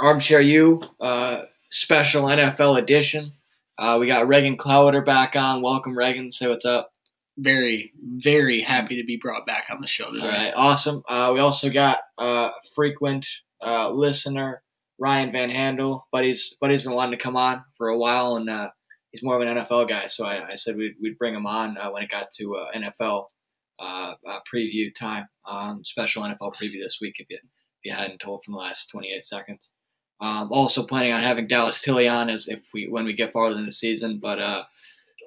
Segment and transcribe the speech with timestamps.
[0.00, 3.32] Armchair U, uh, special NFL edition.
[3.78, 5.62] Uh, we got Regan Clowder back on.
[5.62, 6.32] Welcome, Regan.
[6.32, 6.90] Say what's up.
[7.38, 10.24] Very, very happy to be brought back on the show today.
[10.24, 11.02] All right, awesome.
[11.06, 13.28] Uh, we also got uh, frequent
[13.62, 14.62] uh, listener
[14.98, 16.06] Ryan Van Handel.
[16.12, 18.70] Buddy's Buddy's been wanting to come on for a while, and uh,
[19.10, 20.06] he's more of an NFL guy.
[20.06, 22.72] So I, I said we'd, we'd bring him on uh, when it got to uh,
[22.72, 23.26] NFL
[23.78, 27.16] uh, uh, preview time, um, special NFL preview this week.
[27.18, 27.38] If you
[27.86, 29.72] you hadn't told from the last 28 seconds.
[30.20, 33.58] Um, also planning on having Dallas Tilly on as if we when we get farther
[33.58, 34.64] in the season, but uh,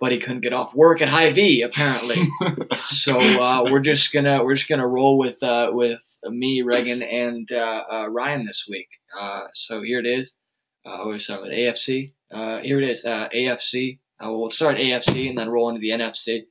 [0.02, 2.28] but he couldn't get off work at Hy-Vee apparently.
[2.84, 7.52] so uh, we're just gonna we're just gonna roll with uh, with me, Reagan, and
[7.52, 8.90] uh, uh, Ryan this week.
[9.20, 10.38] Uh, so here it is.
[10.86, 12.14] Uh, we're starting with AFC.
[12.32, 14.00] Uh, here it is, uh, AFC.
[14.20, 16.44] Uh, we'll start AFC and then roll into the NFC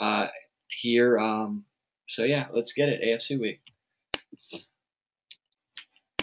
[0.00, 0.26] uh,
[0.68, 1.18] here.
[1.18, 1.64] Um,
[2.08, 3.02] so yeah, let's get it.
[3.02, 3.60] AFC week.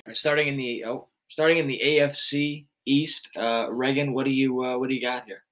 [0.10, 3.30] All right, starting in the oh, starting in the AFC East.
[3.38, 5.44] Uh, Reagan, what do you uh, what do you got here?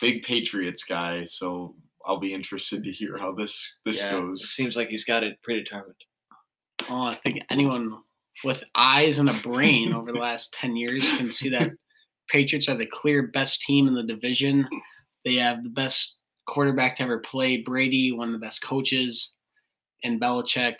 [0.00, 1.74] Big Patriots guy, so
[2.06, 4.48] I'll be interested to hear how this this yeah, it goes.
[4.48, 6.02] seems like he's got it predetermined.
[6.88, 7.98] Oh, I think anyone
[8.42, 11.70] with eyes and a brain over the last 10 years can see that
[12.30, 14.66] Patriots are the clear best team in the division.
[15.26, 19.34] They have the best quarterback to ever play, Brady, one of the best coaches,
[20.04, 20.76] and Belichick.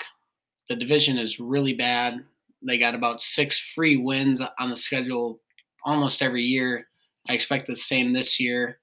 [0.70, 2.24] The division is really bad.
[2.62, 5.40] They got about six free wins on the schedule
[5.84, 6.86] almost every year.
[7.28, 8.80] I expect the same this year.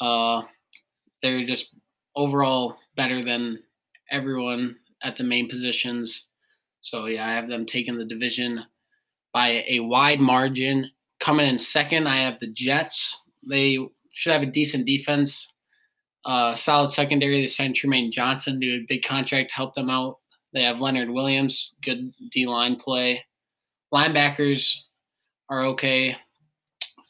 [0.00, 0.42] Uh,
[1.22, 1.74] they're just
[2.16, 3.62] overall better than
[4.10, 6.28] everyone at the main positions.
[6.80, 8.64] So yeah, I have them taking the division
[9.32, 10.90] by a wide margin.
[11.20, 13.22] Coming in second, I have the Jets.
[13.48, 13.78] They
[14.14, 15.52] should have a decent defense,
[16.24, 17.40] uh, solid secondary.
[17.40, 20.18] They signed Trumaine Johnson to a big contract to help them out.
[20.52, 23.24] They have Leonard Williams, good D line play.
[23.94, 24.76] Linebackers
[25.48, 26.16] are okay,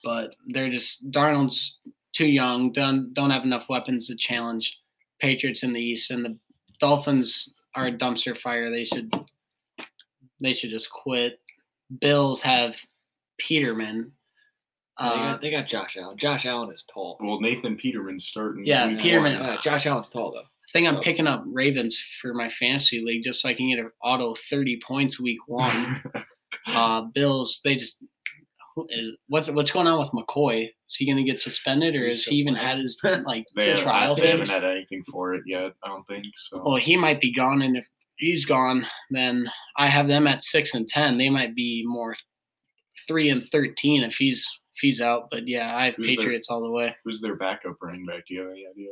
[0.05, 1.79] but they're just Darnold's
[2.13, 2.73] too young.
[2.73, 4.79] Don't don't have enough weapons to challenge
[5.21, 6.37] Patriots in the East, and the
[6.81, 8.71] Dolphins are a dumpster fire.
[8.71, 9.13] They should
[10.41, 11.39] they should just quit.
[12.01, 12.77] Bills have
[13.39, 14.13] Peterman.
[14.99, 16.17] they, Uh, got, they got Josh Allen.
[16.19, 17.19] Josh Allen is tall.
[17.21, 18.65] Well, Nathan Peterman's starting.
[18.67, 19.49] Yeah, week Peterman- one.
[19.49, 20.47] Yeah, Josh Allen's tall though.
[20.71, 23.81] I think I'm picking up Ravens for my fantasy league just so I can get
[23.81, 26.01] an auto 30 points week one.
[26.69, 28.03] uh, Bills, they just
[28.77, 30.67] who is what's what's going on with McCoy?
[30.67, 33.71] Is he going to get suspended, or He's has he even had his like they,
[33.71, 35.73] haven't- trial they haven't had anything for it yet.
[35.83, 36.63] I don't think so.
[36.65, 37.89] Well, he might be gone, and if
[38.19, 41.19] he's gone, then I have them at six and ten.
[41.19, 42.15] They might be more
[43.09, 45.31] three and thirteen if he's if he's out.
[45.33, 46.95] But yeah, I have Who's their- Patriots all the way.
[47.05, 48.25] Who's their backup running back?
[48.29, 48.91] Do you have any idea?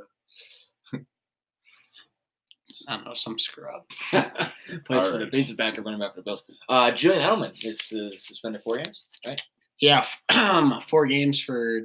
[2.88, 3.82] I don't know some scrub.
[4.10, 4.24] Plays
[4.86, 5.30] for the Alright.
[5.32, 6.44] basic backup running back for the Bills.
[6.68, 9.40] Uh, Julian Edelman is uh, suspended four games, right?
[9.80, 10.04] Yeah,
[10.88, 11.82] four games for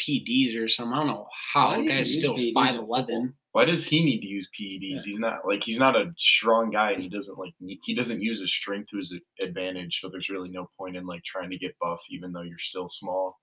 [0.00, 0.92] PDs or something.
[0.94, 1.68] I don't know how.
[1.68, 2.86] Why The guy's still PEDs in five football?
[2.96, 3.34] eleven.
[3.52, 4.78] Why does he need to use PEDs?
[4.80, 5.00] Yeah.
[5.04, 8.40] He's not like he's not a strong guy, and he doesn't like he doesn't use
[8.40, 10.00] his strength to his advantage.
[10.00, 12.88] So there's really no point in like trying to get buff, even though you're still
[12.88, 13.38] small.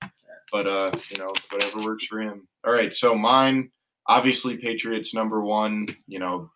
[0.51, 2.47] But uh, you know, whatever works for him.
[2.65, 3.71] All right, so mine
[4.07, 5.87] obviously Patriots number one.
[6.07, 6.49] You know,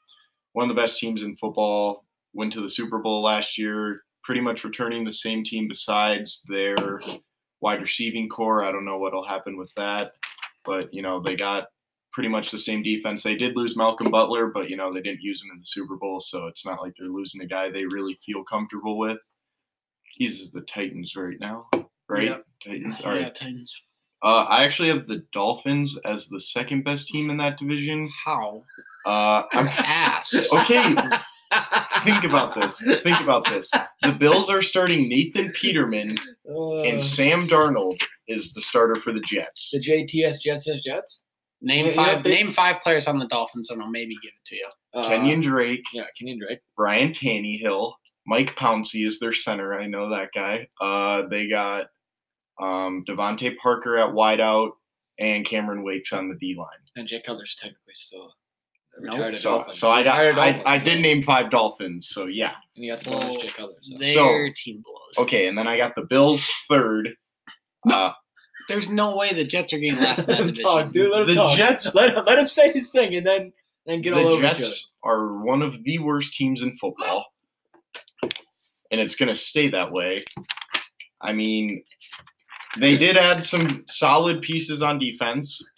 [0.53, 2.05] one of the best teams in football.
[2.33, 4.01] Went to the Super Bowl last year.
[4.23, 6.75] Pretty much returning the same team besides their
[7.61, 8.63] wide receiving core.
[8.63, 10.13] I don't know what'll happen with that,
[10.65, 11.67] but you know they got
[12.11, 13.21] pretty much the same defense.
[13.23, 15.95] They did lose Malcolm Butler, but you know they didn't use him in the Super
[15.97, 19.17] Bowl, so it's not like they're losing a guy they really feel comfortable with.
[20.03, 21.67] He's the Titans right now,
[22.07, 22.29] right?
[22.29, 22.45] Yep.
[22.63, 23.01] Titans.
[23.01, 23.21] All right.
[23.21, 23.29] Yeah.
[23.29, 23.75] Titans.
[24.23, 28.09] Uh, I actually have the Dolphins as the second best team in that division.
[28.23, 28.63] How?
[29.05, 30.33] Uh, I'm Ass.
[30.53, 30.95] okay.
[32.03, 32.81] Think about this.
[33.03, 33.69] Think about this.
[34.01, 36.17] The Bills are starting Nathan Peterman,
[36.49, 39.69] Uh, and Sam Darnold is the starter for the Jets.
[39.71, 41.23] the JTS Jets Jets Jets.
[41.61, 42.23] Name Yeah, yeah, five.
[42.23, 44.67] they- name five players on the Dolphins, and I'll maybe give it to you.
[44.95, 46.59] Uh, Kenyan Drake, Yeah, Kenyan Drake.
[46.75, 47.93] Brian Tannehill,
[48.25, 49.79] Mike Pouncey is their center.
[49.79, 50.67] I know that guy.
[50.81, 51.85] Uh, they got
[52.61, 54.71] um, DeVante Parker at wideout
[55.19, 56.67] and Cameron Wakes on the D line.
[56.95, 58.33] And Jay Cutler's technically still
[59.01, 59.13] Nope.
[59.15, 59.73] retired So, Dolphin.
[59.73, 62.09] so I got Retired I, Dolphin, I did name five Dolphins.
[62.09, 63.73] So yeah, And you got the Well, Jay Cutler.
[63.81, 63.97] So.
[63.97, 65.25] Their So- team blows.
[65.25, 65.47] okay.
[65.47, 67.09] And then I got the Bills third.
[67.91, 68.13] Uh,
[68.69, 70.63] There's no way the Jets are getting last in that division.
[70.63, 71.57] Talk, dude, let him the talk.
[71.57, 73.51] Jets, Let, let him say his thing and then
[73.85, 74.59] then get all the over each other.
[74.61, 77.25] Jets are one of the worst teams in football,
[78.89, 80.23] and it's going to stay that way.
[81.21, 81.83] I mean,
[82.79, 85.71] they did add some solid pieces on defense,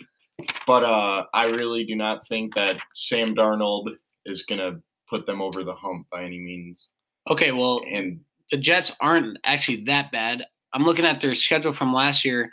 [0.66, 3.90] but uh, I really do not think that Sam Darnold
[4.26, 6.92] is going to put them over the hump by any means.
[7.30, 8.20] Okay, well, And
[8.52, 10.46] the Jets aren't actually that bad.
[10.74, 12.52] I'm looking at their schedule from last year.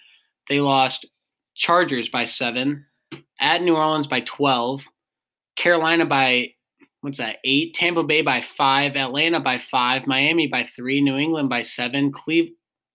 [0.49, 1.07] They lost
[1.55, 2.87] Chargers by seven,
[3.41, 4.89] at New Orleans by 12,
[5.57, 6.53] Carolina by
[7.03, 7.39] what's that?
[7.45, 12.13] Eight, Tampa Bay by five, Atlanta by five, Miami by three, New England by seven,
[12.13, 12.53] Cleve.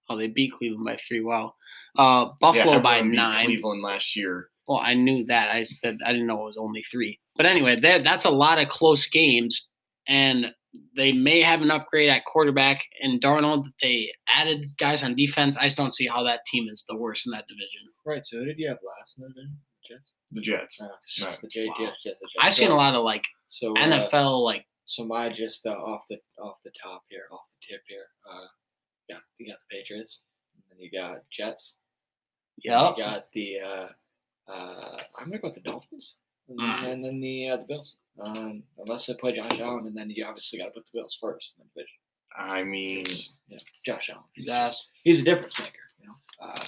[0.10, 1.22] Oh, they beat Cleveland by three.
[1.22, 1.54] Wow.
[1.98, 3.46] Uh, Buffalo yeah, by everyone beat nine.
[3.46, 4.50] Cleveland last year.
[4.68, 5.50] Well, I knew that.
[5.50, 7.20] I said I didn't know it was only three.
[7.36, 9.70] But anyway, that that's a lot of close games,
[10.08, 10.48] and
[10.96, 12.82] they may have an upgrade at quarterback.
[13.02, 15.58] And Darnold, they added guys on defense.
[15.58, 17.82] I just don't see how that team is the worst in that division.
[18.06, 18.26] Right.
[18.26, 19.58] So who did you have last in the division?
[19.90, 20.14] Jets.
[20.32, 20.82] The Jets.
[20.82, 21.40] Uh, Right.
[21.42, 21.76] the J- Wow.
[21.80, 22.04] Jets.
[22.04, 22.20] Jets.
[22.20, 22.36] the Jets.
[22.40, 26.04] I've seen a lot of like So uh, NFL like So my just uh, off
[26.10, 28.06] the off the top here, off the tip here.
[28.30, 28.46] Uh,
[29.10, 30.22] yeah, you got the Patriots,
[30.56, 31.76] and then you got Jets.
[32.58, 32.90] Yeah.
[32.92, 33.60] You got the.
[33.60, 33.88] Uh,
[34.52, 36.16] uh, I'm gonna go with the Dolphins,
[36.50, 36.84] and, Mm.
[36.94, 37.96] and then the uh, the Bills.
[38.20, 41.16] Um, unless they play Josh Allen, and then you obviously got to put the Bills
[41.22, 41.98] first in the division.
[42.36, 43.06] I mean,
[43.48, 44.24] Yeah, Josh Allen.
[44.34, 44.88] He's, ass.
[45.04, 45.74] he's a difference maker.
[46.02, 46.16] You know.
[46.42, 46.66] Uh,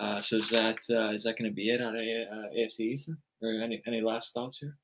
[0.00, 2.80] uh, so is that uh, is that going to be it on a, uh, AFC
[2.80, 3.10] East?
[3.40, 4.76] Or any any last thoughts here?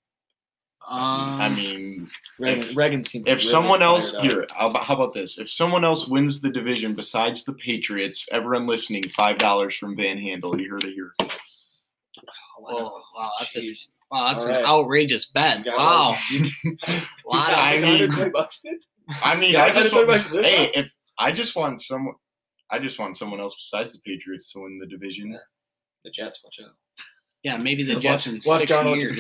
[0.86, 2.06] Um, I mean,
[2.38, 5.38] Reagan, Reagan seemed if really someone else here, how about, how about this?
[5.38, 10.18] If someone else wins the division besides the Patriots, everyone listening, five dollars from Van
[10.18, 10.60] Handel.
[10.60, 11.14] You heard it here.
[11.20, 11.28] Oh,
[12.66, 13.66] Oh, wow, that's a-
[14.10, 14.64] wow, that's All an right.
[14.64, 15.64] outrageous bet.
[15.66, 18.78] You Wow, like- lot of I You mean- 120 bucks, dude?
[19.22, 20.84] I mean, Yeah, I just want, bucks to live hey, on.
[20.84, 22.14] if I just want someone,
[22.70, 25.32] I just want someone else besides the Patriots to win the division.
[25.32, 25.38] Yeah.
[26.04, 26.74] The Jets, watch out.
[27.42, 29.18] yeah, maybe the Jets in watch six Darnold years.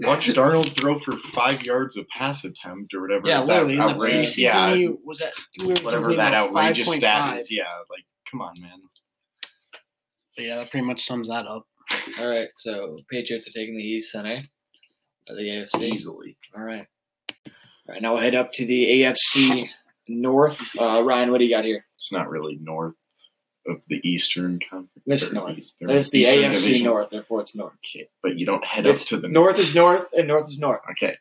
[0.00, 0.16] Just pop.
[0.16, 3.26] Watch Darnold throw for five yards of pass attempt or whatever.
[3.26, 6.92] Yeah, that literally in the preseason, yeah, he was at we whatever that about outrageous
[6.94, 7.40] stat 5.5.
[7.40, 7.52] is.
[7.52, 8.80] Yeah, like come on, man.
[10.36, 11.66] But yeah, that pretty much sums that up.
[12.20, 14.42] All right, so Patriots are taking the East Sunday.
[15.28, 15.82] Or the AFC.
[15.92, 16.36] Easily.
[16.56, 16.86] All right.
[17.28, 19.68] All right, now we'll head up to the AFC
[20.06, 20.60] North.
[20.78, 21.84] Uh, Ryan, what do you got here?
[21.94, 22.94] It's not really north
[23.68, 24.90] of the Eastern Conference.
[25.06, 25.58] It's North.
[25.58, 26.84] East- or This is the Eastern AFC Division.
[26.86, 27.74] North, therefore it's North.
[27.84, 30.58] Okay, but you don't head It's up to the North is North, and North is
[30.58, 30.80] North.
[30.92, 31.18] Okay, Put that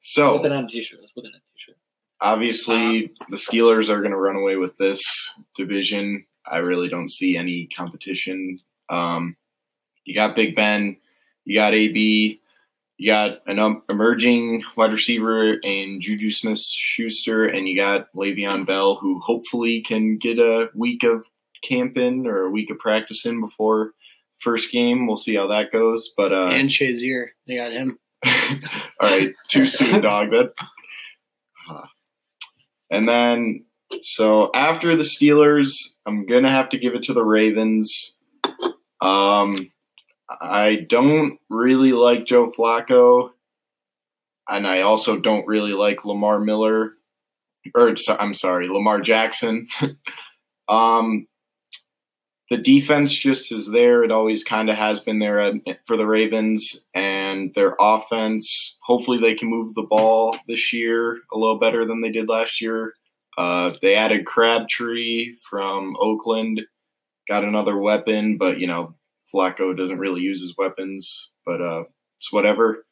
[0.00, 0.98] so on a t-shirt.
[1.00, 1.76] Let's put it on a t-shirt.
[2.20, 5.02] obviously the Steelers are going to run away with this
[5.56, 6.24] division.
[6.46, 8.60] I really don't see any competition.
[8.88, 9.36] Um,
[10.04, 10.96] you got Big Ben,
[11.44, 12.40] you got AB,
[12.96, 18.66] you got an um, emerging wide receiver in Juju Smith Schuster, and you got Le'Veon
[18.66, 21.24] Bell, who hopefully can get a week of
[21.62, 23.92] camp in or a week of practicing before
[24.40, 25.06] first game.
[25.06, 26.12] We'll see how that goes.
[26.16, 27.98] But uh, and Shazier, they got him.
[28.26, 28.30] all
[29.02, 30.30] right, too soon, dog.
[30.30, 30.54] That's.
[31.70, 31.86] Uh,
[32.90, 33.64] and then,
[34.00, 35.74] so after the Steelers,
[36.06, 38.16] I'm gonna have to give it to the Ravens.
[39.00, 39.70] Um,
[40.28, 43.30] I don't really like Joe Flacco,
[44.48, 46.94] and I also don't really like Lamar Miller,
[47.74, 49.68] or I'm sorry, Lamar Jackson.
[50.68, 51.26] um,
[52.50, 54.02] the defense just is there.
[54.02, 55.52] It always kind of has been there
[55.86, 58.76] for the Ravens, and their offense.
[58.82, 62.60] Hopefully, they can move the ball this year a little better than they did last
[62.60, 62.94] year.
[63.36, 66.62] Uh, they added Crabtree from Oakland,
[67.28, 68.94] got another weapon, but you know
[69.32, 71.84] Flacco doesn't really use his weapons, but uh,
[72.18, 72.86] it's whatever.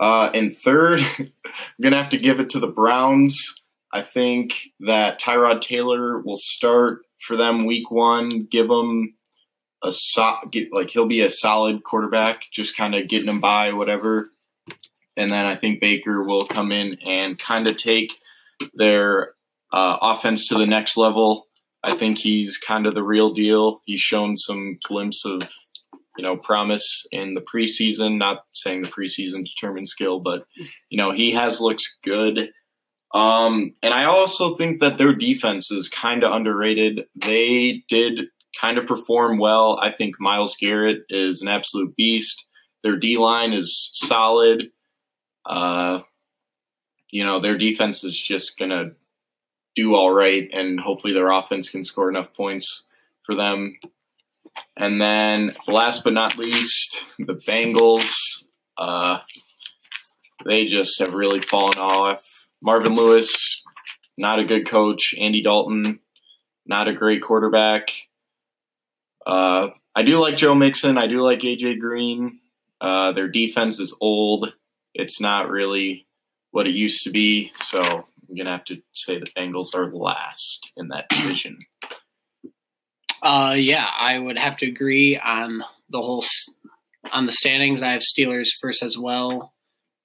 [0.00, 1.32] Uh, and third, I'm
[1.80, 3.62] gonna have to give it to the Browns.
[3.92, 8.46] I think that Tyrod Taylor will start for them week one.
[8.50, 9.14] Give them
[9.82, 13.72] a so, get, like he'll be a solid quarterback, just kind of getting them by
[13.72, 14.30] whatever.
[15.16, 18.12] And then I think Baker will come in and kind of take
[18.74, 19.34] their
[19.72, 21.46] uh, offense to the next level.
[21.82, 23.82] I think he's kind of the real deal.
[23.84, 25.42] He's shown some glimpse of
[26.16, 28.18] you know promise in the preseason.
[28.18, 30.44] Not saying the preseason determines skill, but
[30.88, 32.50] you know he has looked good.
[33.14, 37.06] Um, and I also think that their defense is kind of underrated.
[37.14, 38.26] They did
[38.60, 39.78] kind of perform well.
[39.82, 42.44] I think Myles Garrett is an absolute beast.
[42.82, 44.64] Their D line is solid.
[45.46, 46.00] Uh,
[47.10, 48.92] you know, their defense is just going to
[49.74, 52.86] do all right, and hopefully their offense can score enough points
[53.24, 53.78] for them.
[54.76, 58.10] And then, last but not least, the Bengals.
[58.76, 59.18] Uh,
[60.44, 62.22] they just have really fallen off.
[62.62, 63.62] Marvin Lewis,
[64.16, 65.14] not a good coach.
[65.18, 66.00] Andy Dalton,
[66.66, 67.90] not a great quarterback.
[69.26, 70.98] Uh, I do like Joe Mixon.
[70.98, 72.40] I do like AJ Green.
[72.80, 74.52] Uh, their defense is old.
[74.94, 76.06] It's not really
[76.50, 77.52] what it used to be.
[77.56, 81.58] So I'm gonna have to say the Bengals are last in that division.
[83.22, 86.24] Uh, yeah, I would have to agree on the whole
[87.12, 87.82] on the standings.
[87.82, 89.52] I have Steelers first as well.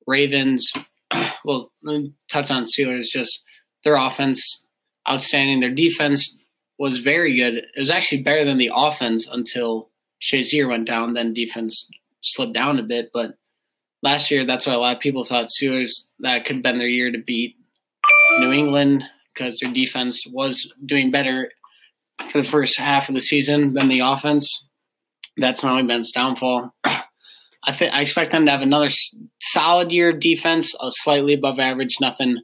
[0.07, 0.73] Ravens.
[1.45, 1.71] Well,
[2.31, 3.07] touch on Steelers.
[3.11, 3.43] Just
[3.83, 4.63] Their offense,
[5.09, 5.59] outstanding.
[5.59, 6.37] Their defense
[6.79, 7.55] was very good.
[7.55, 9.89] It was actually better than the offense until
[10.21, 11.13] Shazier went down.
[11.13, 11.89] Then defense
[12.21, 13.09] slipped down a bit.
[13.13, 13.35] But
[14.01, 16.87] last year, that's why a lot of people thought Steelers that could have been their
[16.87, 17.55] year to beat
[18.39, 19.03] New England
[19.33, 21.51] because their defense was doing better
[22.31, 24.65] for the first half of the season than the offense.
[25.37, 26.73] That's not only Ben's downfall.
[27.65, 28.89] I think I expect them to have another
[29.39, 32.41] solid year of defense, uh, slightly above average, nothing,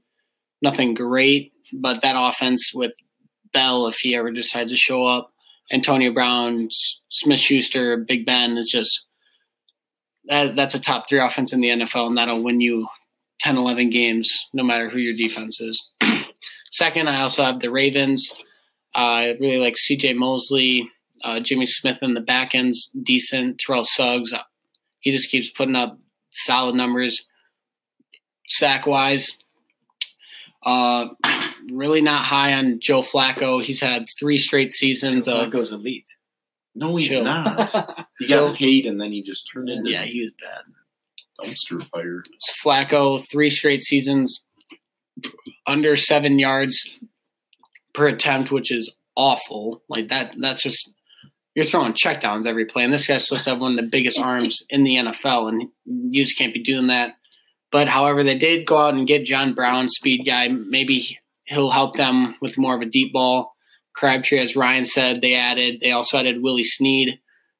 [0.61, 2.93] nothing great, but that offense with
[3.51, 5.33] Bell, if he ever decides to show up,
[5.71, 6.69] Antonio Brown,
[7.09, 9.05] Smith Schuster, Big Ben is just
[10.25, 10.55] that.
[10.55, 12.87] That's a top three offense in the NFL, and that'll win you
[13.41, 15.91] 10, 11 games, no matter who your defense is.
[16.71, 18.31] Second, I also have the Ravens.
[18.95, 20.13] Uh, I really like C.J.
[20.13, 20.89] Mosley,
[21.23, 23.59] uh, Jimmy Smith in the back end's decent.
[23.59, 24.33] Terrell Suggs,
[24.99, 25.97] he just keeps putting up
[26.31, 27.25] solid numbers
[28.47, 29.31] sack wise.
[30.65, 31.07] Uh,
[31.71, 33.61] really not high on Joe Flacco.
[33.63, 36.07] He's had three straight seasons of Flacco's elite.
[36.75, 37.23] No, he's Chill.
[37.23, 38.05] not.
[38.19, 41.47] He got paid and then he just turned into yeah, he was bad.
[41.49, 42.21] dumpster fire.
[42.63, 44.43] Flacco, three straight seasons
[45.65, 46.99] under seven yards
[47.93, 49.81] per attempt, which is awful.
[49.87, 50.91] Like that, that's just
[51.55, 52.83] you're throwing checkdowns every play.
[52.83, 55.69] And this guy's supposed to have one of the biggest arms in the NFL, and
[55.85, 57.15] you just can't be doing that.
[57.71, 60.47] But however, they did go out and get John Brown, speed guy.
[60.47, 63.55] Maybe he'll help them with more of a deep ball.
[63.95, 65.81] Crabtree, as Ryan said, they added.
[65.81, 67.19] They also added Willie Snead,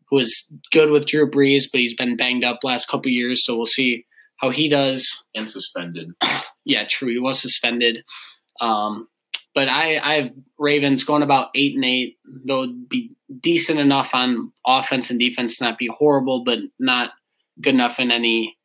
[0.10, 3.46] who was good with Drew Brees, but he's been banged up last couple years.
[3.46, 4.06] So we'll see
[4.38, 5.06] how he does
[5.36, 6.12] And suspended.
[6.66, 7.10] yeah, true.
[7.10, 8.04] He was suspended.
[8.62, 9.08] Um,
[9.56, 12.18] but I, I have Ravens going about eight and eight.
[12.46, 17.12] They'll be decent enough on offense and defense to not be horrible, but not
[17.62, 18.56] good enough in any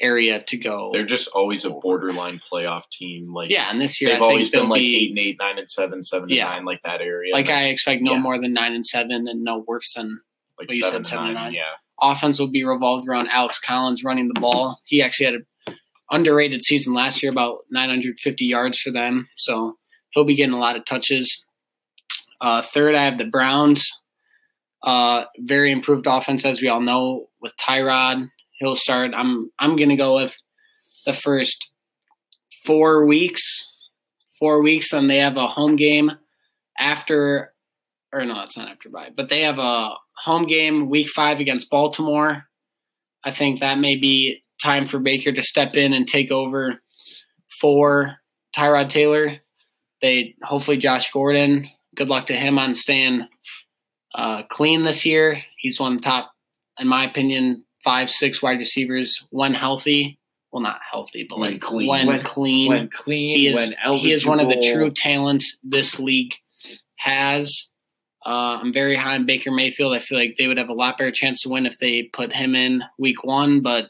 [0.00, 0.90] area to go.
[0.92, 3.32] They're just always a borderline playoff team.
[3.32, 5.68] Like yeah, and this year they've always been like be eight and eight, nine and
[5.70, 6.46] seven, seven Yeah.
[6.46, 7.32] and nine, like that area.
[7.32, 8.18] like I expect no Yeah.
[8.20, 10.20] more than nine and seven, and no worse than
[10.58, 11.44] like what you said, seven, seven and nine.
[11.44, 11.54] nine.
[11.54, 14.80] Yeah, offense will be revolved around Alex Collins running the ball.
[14.84, 15.34] He actually had
[15.68, 15.76] an
[16.10, 19.28] underrated season last year, about 950 yards for them.
[19.36, 19.76] So
[20.14, 21.44] he'll be getting a lot of touches.
[22.40, 23.88] Uh, third, I have the Browns.
[24.82, 28.28] Uh, very improved offense, as we all know, with Tyrod.
[28.58, 29.12] He'll start.
[29.14, 30.36] I'm I'm gonna go with
[31.06, 31.56] the first
[32.66, 33.42] four weeks.
[34.38, 36.10] Four weeks, and they have a home game
[36.78, 37.54] after
[38.14, 41.68] or no, it's not after bye, but they have a home game week five against
[41.68, 42.44] Baltimore.
[43.24, 46.80] I think that may be time for Baker to step in and take over
[47.60, 48.16] for
[48.56, 49.38] Tyrod Taylor.
[50.04, 51.66] They hopefully Josh Gordon.
[51.96, 53.26] Good luck to him on staying
[54.14, 55.38] uh, clean this year.
[55.56, 56.30] He's one of the top,
[56.78, 60.18] in my opinion, five six wide receivers when healthy.
[60.52, 61.88] Well, not healthy, but When like clean.
[61.88, 62.68] when, When- clean.
[62.68, 66.34] When clean, he is when he is one of the true talents this league
[66.96, 67.70] has.
[68.26, 69.94] Uh, I'm very high on Baker Mayfield.
[69.94, 72.30] I feel like they would have a lot better chance to win if they put
[72.30, 73.86] him in week one, but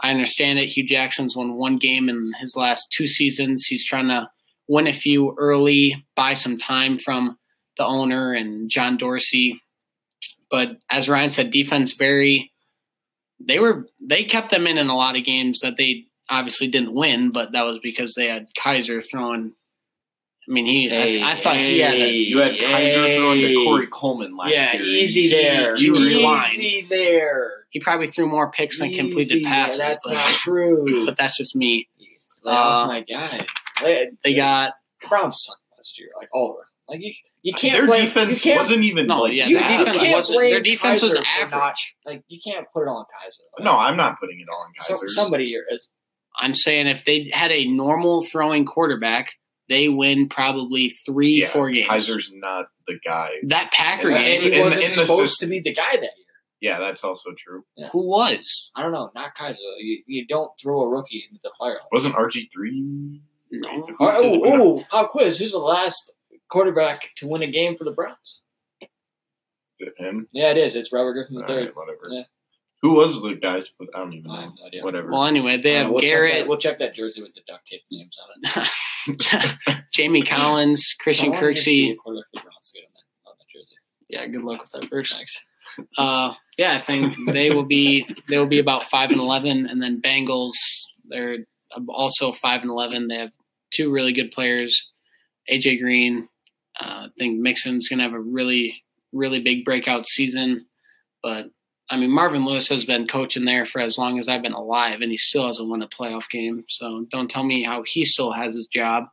[0.00, 0.68] I understand it.
[0.68, 3.66] Hue Jackson's won one game in his last two seasons.
[3.66, 4.28] He's trying to
[4.68, 7.38] win a few early, buy some time from
[7.78, 9.60] the owner and John Dorsey.
[10.50, 12.52] But as Ryan said, defense very
[13.40, 16.94] they were they kept them in in a lot of games that they obviously didn't
[16.94, 19.52] win, but that was because they had Kizer throwing.
[20.48, 20.88] I mean, he.
[20.88, 21.94] Hey, I, I thought he had.
[21.96, 24.82] A, you had Kizer throwing to Corey Coleman last Yeah, year.
[24.84, 25.76] easy You- there.
[25.76, 27.64] you easy there.
[27.70, 29.78] he probably threw more picks than completed passes.
[29.80, 31.04] Yeah, that's but, not true.
[31.06, 31.88] but that's just me.
[32.44, 33.40] Lay off Uh, my guy.
[33.82, 34.74] Lay- They got
[35.08, 36.64] Browns sucked last year, like all of them.
[36.88, 39.58] Like you, you can't Their blame, defense you can't, wasn't even No, like yeah, you,
[39.58, 41.50] their you defense can't wasn't- blame their defense was Kizer for average.
[41.52, 41.76] not-
[42.12, 43.58] like you can't put it on Kizer.
[43.58, 45.08] Like, No, I'm not putting it all on so- Kizer.
[45.08, 45.90] somebody here is.
[46.38, 49.32] I'm saying if they had a normal throwing quarterback,
[49.68, 51.88] they win probably three, yeah, four games.
[51.88, 53.30] Kizer's not the guy.
[53.48, 55.74] that Packer And And game, in- he wasn't in the supposed system- to be the
[55.74, 56.10] guy that year.
[56.60, 57.64] Yeah, that's also true.
[57.92, 58.70] who was?
[58.76, 59.56] I don't know, not Kizer.
[59.78, 61.78] You, you don't throw a rookie into the fire.
[61.90, 63.20] Wasn't RG three?
[63.60, 63.86] No.
[64.00, 65.38] Oh, oh, oh, pop quiz.
[65.38, 66.12] Who's the last
[66.48, 68.42] quarterback to win a game for the Browns?
[69.98, 70.26] Him.
[70.32, 70.74] Yeah, it is.
[70.74, 71.64] It's Robert Griffin All III.
[71.66, 72.00] right, whatever.
[72.08, 72.22] Yeah.
[72.82, 73.70] Who was the guys?
[73.78, 74.40] But I don't even I know.
[74.42, 74.82] have no idea.
[74.84, 75.10] Whatever.
[75.10, 77.42] Well, anyway, they Uh, have we'll Check Garrett, that, we'll check that jersey with the
[77.46, 78.54] duct tape names on
[79.08, 79.76] it.
[79.92, 81.92] Jamie Collins, Christian I want him to be Kirksey.
[81.92, 83.76] a quarterback for the Browns to get on that, on that jersey.
[84.08, 85.14] Yeah, good luck with that first.
[85.14, 85.36] Thanks.
[85.98, 89.82] Uh, yeah, I think they will be they will be about five and eleven, and
[89.82, 90.52] then Bengals
[91.08, 91.38] they're
[91.88, 93.08] also five and eleven.
[93.08, 93.32] They have
[93.76, 94.90] two really good players,
[95.50, 96.28] AJ Green.
[96.80, 100.66] Uh, I think Mixon's gonna have a really really big breakout season,
[101.22, 101.46] but
[101.90, 105.00] I mean Marvin Lewis has been coaching there for as long as I've been alive,
[105.00, 106.64] and he still hasn't won a playoff game.
[106.68, 109.04] So don't tell me how he still has his job.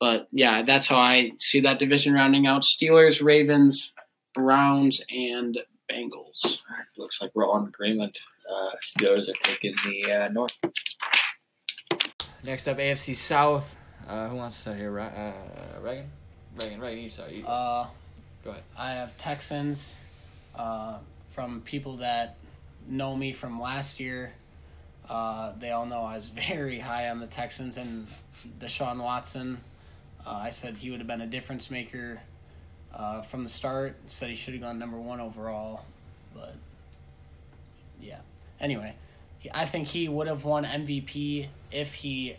[0.00, 3.92] But yeah, that's how I see that division rounding out: Steelers, Ravens,
[4.34, 5.58] Browns, and
[5.90, 6.62] Bengals.
[6.96, 8.18] Looks like we're all in agreement.
[8.50, 10.56] Uh, Steelers are taking the uh, North.
[12.44, 13.76] Next up, AFC South.
[14.06, 14.98] Uh, who wants to start here?
[14.98, 16.10] Uh, Reagan?
[16.56, 17.32] Reagan, Reagan, you start.
[17.32, 17.86] You, Uh,
[18.44, 18.62] Go ahead.
[18.76, 19.94] I have Texans
[20.54, 20.98] uh,
[21.32, 22.36] from people that
[22.88, 24.32] know me from last year.
[25.08, 28.06] Uh, they all know I was very high on the Texans and
[28.60, 29.58] Deshaun Watson.
[30.24, 32.20] Uh, I said he would have been a difference maker
[32.94, 33.96] uh, from the start.
[34.06, 35.84] Said he should have gone number one overall,
[36.34, 36.54] but
[38.00, 38.18] yeah.
[38.60, 38.94] Anyway,
[39.52, 42.36] I think he would have won MVP if he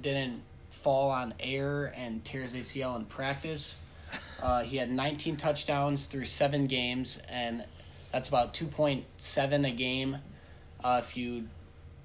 [0.00, 3.76] didn't fall on air and tear his ACL in practice.
[4.42, 7.62] Uh, he had 19 touchdowns through seven games, and
[8.10, 10.16] that's about 2.7 a game.
[10.82, 11.46] Uh, if you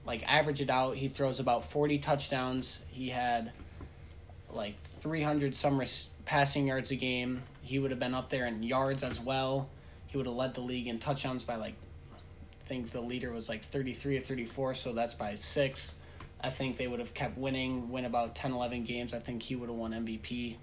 [0.06, 2.82] like average it out, he throws about 40 touchdowns.
[2.90, 3.54] He had
[4.52, 7.42] like 300 some res- passing yards a game.
[7.62, 9.70] He would have been up there in yards as well.
[10.08, 11.76] He would have led the league in touchdowns by like,
[12.68, 15.94] think the leader was like 33 or 34, so that's by six.
[16.42, 19.14] I think they would have kept winning, win about 10, 11 games.
[19.14, 20.58] I think he would have won MVP.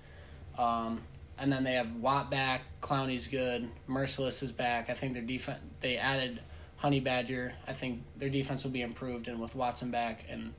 [0.59, 1.03] Um,
[1.39, 4.91] and then they have Watt back, Clowney's good, Mercilus is back.
[4.91, 6.41] I think their defense they added
[6.77, 7.55] Honey Badger.
[7.67, 10.53] I think their defense will be improved, and with Watson back and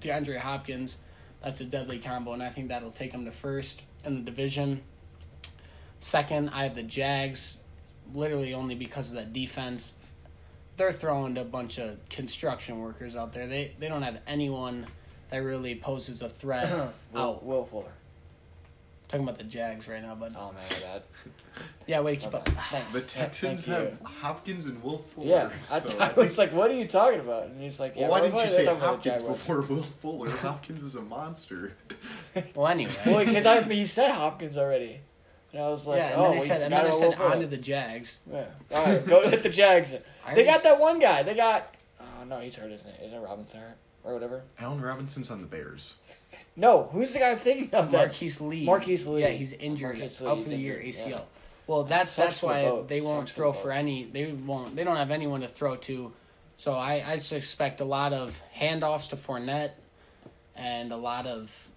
[0.00, 0.98] DeAndre Hopkins,
[1.42, 4.82] that's a deadly combo, and I think that'll take them to first in the division.
[6.00, 7.58] Second, I have the Jags,
[8.14, 9.96] literally only because of that defense.
[10.76, 13.46] They're throwing a bunch of construction workers out there.
[13.46, 14.86] They they don't have anyone
[15.30, 16.70] that really poses a threat
[17.12, 17.44] Will, out.
[17.44, 17.92] Will Fuller.
[19.08, 21.02] Talking about the Jags right now, but Oh man, my bad.
[21.86, 22.48] yeah, way to keep up.
[22.48, 22.94] Thanks.
[22.94, 24.06] The Texans thank have you.
[24.06, 25.26] Hopkins and Will Fuller.
[25.26, 28.04] Yeah, I, so I was like, "What are you talking about?" And he's like, well,
[28.04, 30.30] yeah, why didn't you say talking Hopkins before Will Fuller?
[30.30, 31.76] Hopkins is a monster.
[32.54, 32.92] Well, anyway.
[33.04, 35.00] Well, because I he said Hopkins already,
[35.52, 37.12] and I was like, yeah, and "Oh, then I said, you and then I said
[37.14, 38.22] about on to the Jags.
[38.30, 38.44] Yeah.
[38.74, 39.94] All right, go hit the Jags.
[40.34, 41.22] They got that one guy.
[41.22, 41.70] They got.
[42.00, 43.00] Oh no, he's hurt, isn't it?
[43.04, 44.42] Isn't Robinson hurt or whatever?
[44.58, 45.94] Allen Robinson's on the Bears.
[46.56, 47.90] No, who's the guy I'm thinking of?
[47.90, 48.64] That Marquise Lee.
[48.64, 49.22] Marquise Lee.
[49.22, 49.96] Yeah, he's injured.
[49.98, 51.08] Marquise Lee, out he's for the year ACL.
[51.08, 51.20] yeah.
[51.66, 52.88] Well, that's Sucks that's why boat.
[52.88, 53.74] they won't Sucks for throw for boat.
[53.76, 54.04] any.
[54.04, 54.76] They won't.
[54.76, 56.12] They don't have anyone to throw to.
[56.56, 59.70] So I I just expect a lot of handoffs to Fournette,
[60.56, 61.68] and a lot of.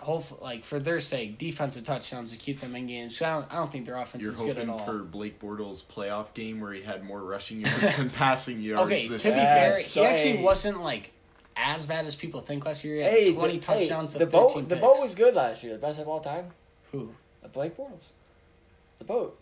[0.00, 3.16] Hope like for their sake, defensive touchdowns to keep them in games.
[3.16, 4.78] So I don't, I don't think their offense You're is good at hoping all.
[4.84, 9.02] for Blake Bortles' playoff game where he had more rushing yards than passing yards Okay,
[9.02, 9.38] to be this season.
[9.40, 11.12] fair, Yes, he actually wasn't like
[11.56, 12.96] as bad as people think last year.
[12.96, 14.68] He had Hey, twenty the, touchdowns hey, the thirteen boat.
[14.68, 15.72] The boat was good last year.
[15.74, 16.50] The best of all time.
[16.92, 18.08] Who, The Blake Bortles.
[18.98, 19.38] The boat.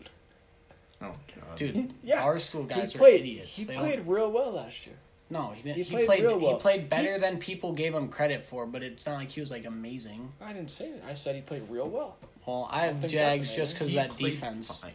[1.01, 1.55] Oh god.
[1.55, 1.93] dude?
[2.03, 2.21] Yeah.
[2.23, 3.21] our school guys he are played.
[3.21, 3.55] idiots.
[3.55, 4.95] He They played don't, real well last year.
[5.29, 5.77] No, he didn't.
[5.77, 6.23] he He, played played.
[6.23, 6.55] real well.
[6.55, 9.39] He played better He- than people gave him credit for, but it's not like he
[9.39, 10.31] was like amazing.
[10.41, 11.03] I didn't say that.
[11.07, 12.17] I said he played real well.
[12.45, 14.93] Well, I have think that's Jags just because that defense Fine.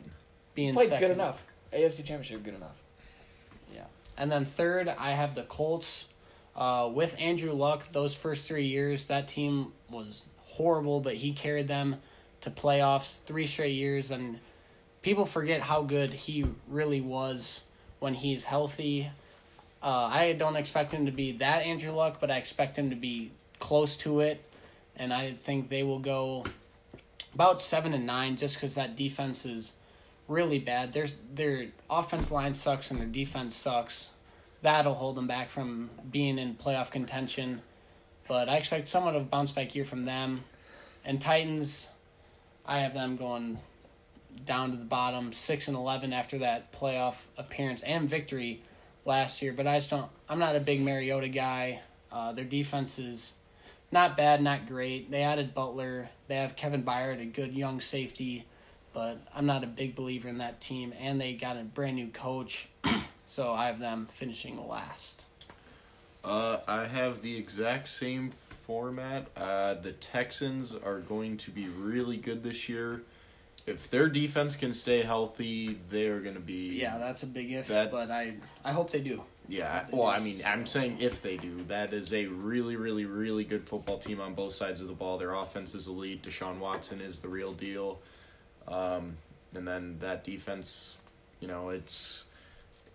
[0.55, 1.09] being Played second.
[1.09, 1.45] good enough.
[1.73, 2.77] AFC Championship good enough.
[3.73, 3.85] Yeah,
[4.17, 6.07] and then third, I have the Colts.
[6.57, 11.67] Uh, with Andrew Luck, those first three years, that team was horrible, but he carried
[11.67, 11.97] them
[12.43, 14.13] to playoffs three straight years.
[14.13, 14.39] And
[15.03, 17.63] people forget how good he really was
[17.99, 19.11] when he's healthy.
[19.85, 22.97] Uh, I don't expect him to be that Andrew Luck, but I expect him to
[22.97, 24.43] be close to it.
[24.97, 26.45] And I think they will go
[27.35, 29.75] about seven and nine, just because that defense is
[30.27, 30.95] really bad.
[30.95, 34.09] Their their offense line sucks and their defense sucks.
[34.63, 37.61] That'll hold them back from being in playoff contention.
[38.27, 40.45] But I expect somewhat of a bounce back year from them.
[41.05, 41.89] And Titans,
[42.65, 43.59] I have them going
[44.47, 48.63] down to the bottom, six and eleven after that playoff appearance and victory
[49.05, 49.53] last year.
[49.53, 50.11] But I just don't.
[50.29, 51.81] I'm not a big Mariota guy.
[52.11, 53.33] Uh, their defense is
[53.91, 55.11] not bad, not great.
[55.11, 56.09] They added Butler.
[56.29, 58.47] They have Kevin Byard, a good young safety
[58.95, 60.95] but I'm not a big believer in that team.
[60.99, 62.69] And they got a brand new coach,
[63.27, 65.25] so I have them finishing last.
[66.25, 69.27] Uh, I have the exact same format.
[69.37, 73.03] Uh, the Texans are going to be really good this year.
[73.67, 76.79] If their defense can stay healthy, they're going to be.
[76.81, 79.23] Yeah, that's a big if, That- but I I hope they do.
[79.47, 83.05] Yeah, They well, I mean, I'm saying if they do, that is a really, really,
[83.05, 85.19] really good football team on both sides of the ball.
[85.19, 86.23] Their offense is elite.
[86.23, 88.01] Deshaun Watson is the real deal,
[88.67, 89.19] um,
[89.55, 90.97] and then that defense,
[91.41, 92.25] you know, it's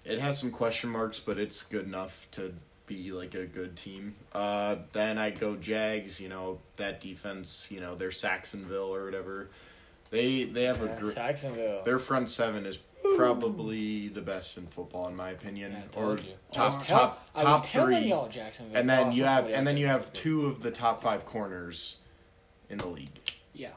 [0.05, 2.51] it has some question marks, but it's good enough to
[2.87, 4.15] be like a good team.
[4.33, 6.19] Uh, then I go Jags.
[6.19, 7.67] You know, that defense.
[7.69, 9.49] You know, they're Saxonville or whatever.
[10.09, 11.15] They they have Yeah, a great.
[11.15, 11.83] Jacksonville.
[11.83, 12.79] Their front seven is
[13.15, 16.33] probably the best in football, in my opinion, Yeah, I or told you.
[16.51, 17.97] I top was tell- top I was top three.
[17.99, 18.77] y'all Jacksonville.
[18.77, 21.97] And then Oh, you have and then you have two of the top five corners
[22.69, 23.19] in the league.
[23.53, 23.69] Yeah.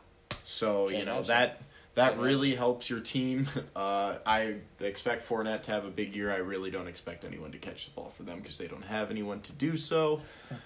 [0.43, 1.29] So Can't you know imagine.
[1.29, 1.63] that
[1.95, 3.47] that Can't really helps your team.
[3.77, 6.31] Uh, I expect Fournette to have a big year.
[6.33, 9.11] I really don't expect anyone to catch the ball for them because they don't have
[9.11, 10.21] anyone to do so.
[10.51, 10.57] Um,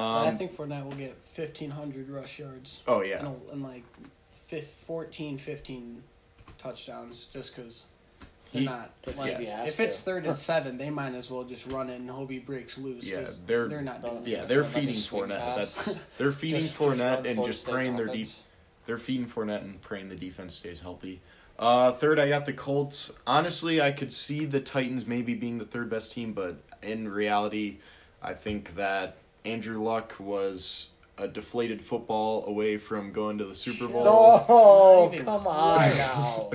[0.00, 4.10] I think Fournette will get 1,500 rush yards oh yeah, and, and like fif-
[4.86, 6.02] 14, 15
[6.58, 7.84] touchdowns just because
[8.52, 8.90] they're He- not.
[9.04, 10.04] Just like, 'cause he has if it's to.
[10.04, 13.04] third and seven, they might as well just run it and hope he breaks loose.
[13.04, 15.38] Yeah, 'cause they're- they're not doing yeah, they're Like feeding swing Fournette.
[15.38, 15.84] pass.
[15.84, 18.14] That's they're feeding Just- just Fournette run and Florida just State's praying their deep.
[18.26, 18.42] offense.
[18.86, 21.20] They're feeding Fournette and praying the defense stays healthy.
[21.58, 23.12] Uh, third, I got the Colts.
[23.26, 27.78] Honestly, I could see the Titans maybe being the third best team, but in reality,
[28.20, 33.86] I think that Andrew Luck was a deflated football away from going to the Super
[33.88, 34.04] Bowl.
[34.04, 36.50] No, Not oh, even come on now.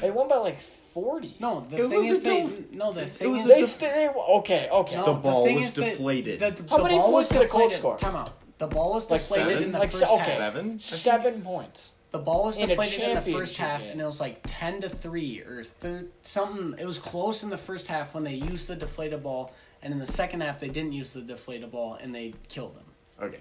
[0.00, 1.34] they won by like forty.
[1.40, 3.60] No, the It thing was is a they def- no the thing was is They
[3.60, 4.96] def- st- they okay okay.
[4.96, 6.40] no, The ball thing was is that deflated.
[6.40, 7.78] The, How the many ball was points did the Colts deflated.
[7.78, 7.98] score?
[7.98, 8.30] Time out.
[8.58, 9.62] The ball was Like deflated seven?
[9.64, 10.16] in the Like, first okay.
[10.18, 10.36] half.
[10.36, 10.78] Seven?
[10.78, 11.92] Seven points.
[12.12, 15.40] The ball was deflated in the first half, and it was like ten to three
[15.42, 16.74] or third something.
[16.78, 19.98] It was close in the first half when they used the deflated ball, and in
[20.00, 22.84] the second half they didn't use the deflated ball and they killed them.
[23.22, 23.38] Okay.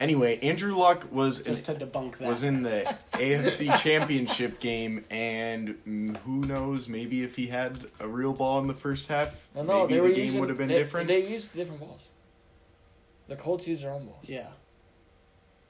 [0.00, 2.26] Anyway, Andrew Luck was in, to debunk that.
[2.26, 5.76] was in the AFC Championship game, and
[6.24, 6.88] who knows?
[6.88, 10.14] Maybe if he had a real ball in the first half, No, no, maybe the
[10.14, 10.40] game using.
[10.40, 11.06] would have been they, different.
[11.06, 12.08] They used different balls.
[13.28, 14.24] The Colts use their own balls.
[14.24, 14.48] yeah.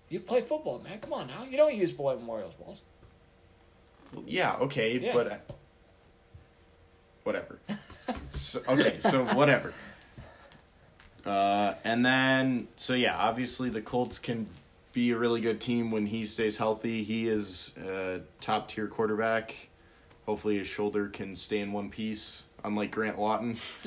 [0.08, 0.98] You play football, man.
[1.00, 1.44] Come on now.
[1.44, 2.82] You don't use Boy Memorial's balls.
[4.26, 5.12] Yeah, okay, Yeah.
[5.12, 5.36] but uh,
[7.24, 7.60] whatever.
[8.30, 9.72] so, okay, so whatever.
[11.26, 14.46] Uh, and then, so yeah, obviously the Colts can
[14.92, 17.02] be a really good team when he stays healthy.
[17.04, 19.68] He is a top tier quarterback.
[20.26, 23.56] Hopefully, his shoulder can stay in one piece, unlike Grant Lawton.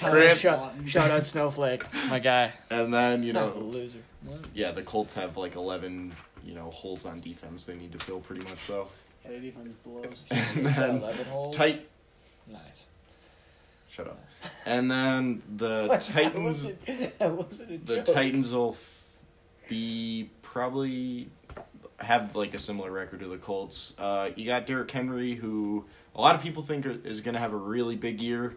[0.00, 2.52] Grant, shout, shout out Snowflake, my guy.
[2.70, 3.98] and then you No, know, loser.
[4.54, 8.20] yeah, the Colts have like eleven, you know, holes on defense they need to fill
[8.20, 8.88] pretty much though.
[9.24, 10.16] Yeah, they defense blows.
[10.56, 11.56] And then eleven holes?
[11.56, 11.86] tight.
[12.50, 12.86] Nice.
[13.88, 14.18] Shut up.
[14.66, 16.44] And then the Titans.
[16.44, 16.86] wasn't-
[17.18, 18.06] That wasn't The joke.
[18.14, 18.76] Titans will
[19.68, 21.28] be probably
[21.98, 23.94] have like a similar record to the Colts.
[23.98, 27.40] Uh, you got Derrick Henry, who a lot of people think are- is going to
[27.40, 28.56] have a really big year,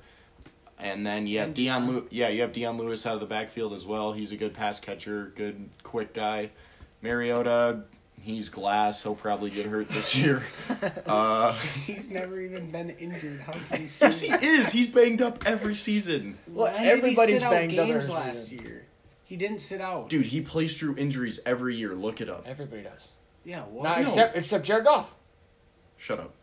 [0.79, 1.87] and then you have Dion.
[1.87, 4.13] Lew- yeah, you have Dion Lewis out of the backfield as well.
[4.13, 6.49] He's a good pass catcher, good quick guy.
[7.01, 7.83] Mariota,
[8.21, 9.03] he's glass.
[9.03, 10.43] He'll probably get hurt this year.
[11.05, 11.53] Uh,
[11.85, 13.39] He's never even been injured.
[13.41, 14.43] How can you say yes, he that?
[14.43, 14.71] is.
[14.71, 16.37] He's banged up every season.
[16.47, 18.65] Well, When did he everybody's sit out banged up games every last season.
[18.65, 18.85] year.
[19.23, 20.09] He didn't sit out.
[20.09, 21.95] Dude, he plays through injuries every year.
[21.95, 22.43] Look it up.
[22.45, 23.09] Everybody does.
[23.45, 23.83] Yeah, what?
[23.83, 24.03] Not No.
[24.03, 25.13] except except Jared Goff.
[25.97, 26.33] Shut up.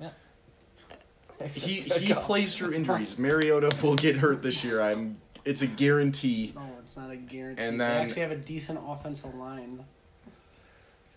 [1.40, 2.24] Except He Jared he Goff.
[2.24, 3.18] plays through injuries.
[3.18, 4.80] Mariota will get hurt this year.
[4.80, 5.18] I'm.
[5.44, 6.52] It's a guarantee.
[6.56, 7.62] No, it's not a guarantee.
[7.62, 9.84] And they then- actually have a decent offensive line.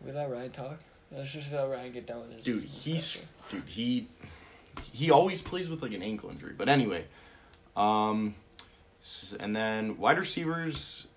[0.08, 0.78] Can we let Ryan talk?
[1.12, 2.43] Let's just let Ryan get done with this.
[2.46, 3.20] Dude, he's
[3.52, 4.08] dude he
[4.93, 6.54] he always plays with like an ankle injury.
[6.58, 7.04] But anyway,
[7.76, 8.34] um,
[9.38, 11.08] and then wide receivers.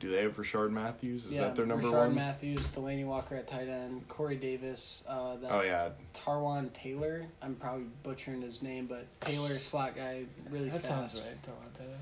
[0.00, 1.26] Do they have Rishard Matthews?
[1.26, 2.14] Is yeah, that their number Rishard one?
[2.16, 7.24] Matthews, Delanie Walker at tight end, Corey Davis, uh, that Oh yeah, Tarwan Taylor.
[7.40, 10.88] I'm probably butchering his name, but Taylor slot guy, really That fast.
[10.88, 11.40] sounds right.
[11.42, 11.94] Toronto.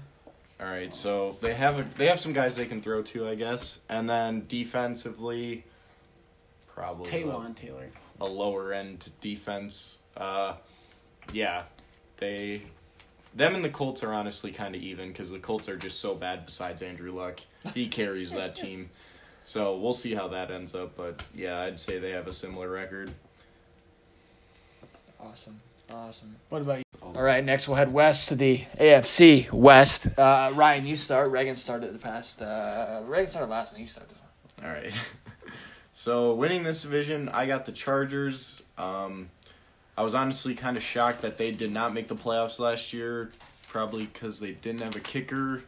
[0.60, 3.34] All right, so they have a, they have some guys they can throw to, I
[3.34, 5.64] guess, and then defensively,
[6.76, 7.88] probably a- Taylon Taylor.
[8.20, 9.98] a lower end defense.
[10.16, 10.54] Uh,
[11.32, 11.62] yeah,
[12.18, 12.62] they
[13.34, 16.14] them and the Colts are honestly kind of even because the Colts are just so
[16.14, 16.46] bad.
[16.46, 17.40] Besides Andrew Luck,
[17.74, 18.90] he carries that team.
[19.44, 22.68] So we'll see how that ends up, but yeah, I'd say they have a similar
[22.68, 23.12] record.
[25.20, 25.60] Awesome.
[25.90, 26.34] Awesome.
[26.48, 26.84] What about you?
[27.00, 30.06] All right, next we'll head west to the AFC West.
[30.18, 31.30] Uh, Ryan, you start.
[31.30, 32.42] Reagan started the past.
[32.42, 33.80] Uh, Reagan started last one.
[33.80, 34.18] You start this
[34.58, 34.68] one.
[34.68, 34.92] All right.
[35.98, 38.62] so winning this division, I got the Chargers.
[38.76, 39.30] Um,
[39.96, 43.30] I was honestly kind of shocked that they did not make the playoffs last year,
[43.68, 45.62] probably because they didn't have a kicker.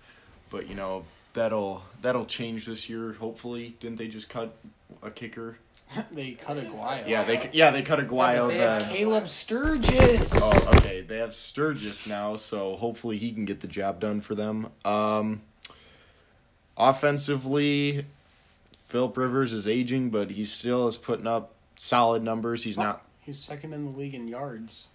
[0.50, 3.14] But you know that'll that'll change this year.
[3.14, 4.54] Hopefully, didn't they just cut
[5.02, 5.56] a kicker?
[6.12, 7.08] they cut Aguayo.
[7.08, 8.48] Yeah, they yeah they cut Aguayo.
[8.48, 8.92] They have then.
[8.92, 10.34] Caleb Sturgis.
[10.34, 11.00] Oh, okay.
[11.00, 14.72] They have Sturgis now, so hopefully he can get the job done for them.
[14.84, 15.40] Um,
[16.76, 18.04] offensively,
[18.88, 22.64] Philip Rivers is aging, but he still is putting up solid numbers.
[22.64, 23.05] He's not.
[23.20, 24.87] He's second in the league in yards.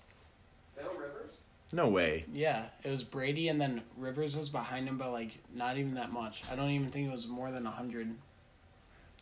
[0.76, 1.36] Phil Rivers?
[1.72, 2.26] No way.
[2.34, 6.12] Yeah, it was Brady, and then Rivers was behind him by like not even that
[6.12, 6.42] much.
[6.52, 8.16] I don't even think it was more than hundred.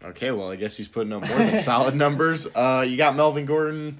[0.03, 2.47] Okay, well, I guess he's putting up more than solid numbers.
[2.55, 3.97] Uh, you got Melvin Gordon,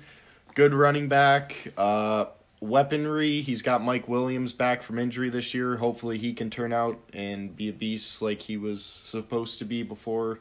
[0.56, 1.74] good running back.
[1.76, 2.28] Uh,
[2.62, 5.76] weaponry, he's got Mike Williams back from injury this year.
[5.76, 9.84] Hopefully, he can turn out and be a beast like he was supposed to be
[9.84, 10.40] before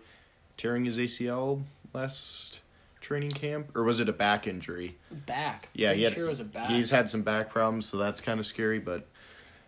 [0.61, 1.63] tearing his ACL
[1.95, 2.61] last
[3.01, 4.99] training camp, or was it a back injury?
[5.11, 5.71] Back.
[5.73, 6.69] Yeah, he had, sure was a back.
[6.69, 9.07] he's had some back problems, so that's kind of scary, but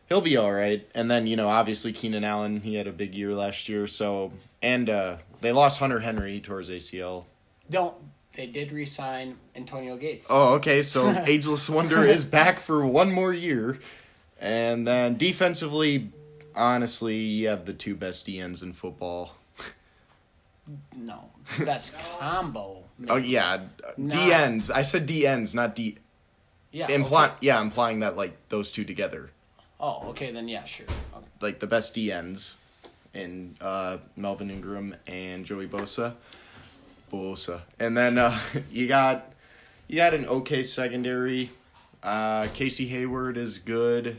[0.06, 0.86] he'll be all right.
[0.94, 4.32] And then you know, obviously Keenan Allen, he had a big year last year, so
[4.60, 7.24] and uh, they lost Hunter Henry, he tore his ACL.
[7.70, 7.94] Don't.
[8.34, 10.26] They did re-sign Antonio Gates.
[10.30, 10.82] Oh, okay.
[10.82, 13.78] So Ageless Wonder is back for one more year,
[14.38, 16.10] and then defensively,
[16.54, 19.36] honestly, you have the two best DNs in football.
[20.96, 21.24] No,
[21.64, 22.84] best combo.
[23.08, 23.62] Oh yeah,
[23.96, 24.14] Nah.
[24.14, 24.70] DNs.
[24.70, 25.96] I said DNs, not D.
[26.70, 26.88] yeah.
[26.88, 27.34] Imply, okay.
[27.40, 29.30] yeah, implying that like those two together,
[29.80, 30.86] Oh, okay, then yeah, sure.
[31.16, 31.26] Okay.
[31.40, 32.56] like the best DNs
[33.14, 36.14] in uh, Melvin Ingram and Joey Bosa.
[37.12, 38.38] Bosa, and then uh,
[38.70, 39.32] you got
[39.88, 41.50] you got an okay secondary.
[42.02, 44.18] Uh, Casey Hayward is good,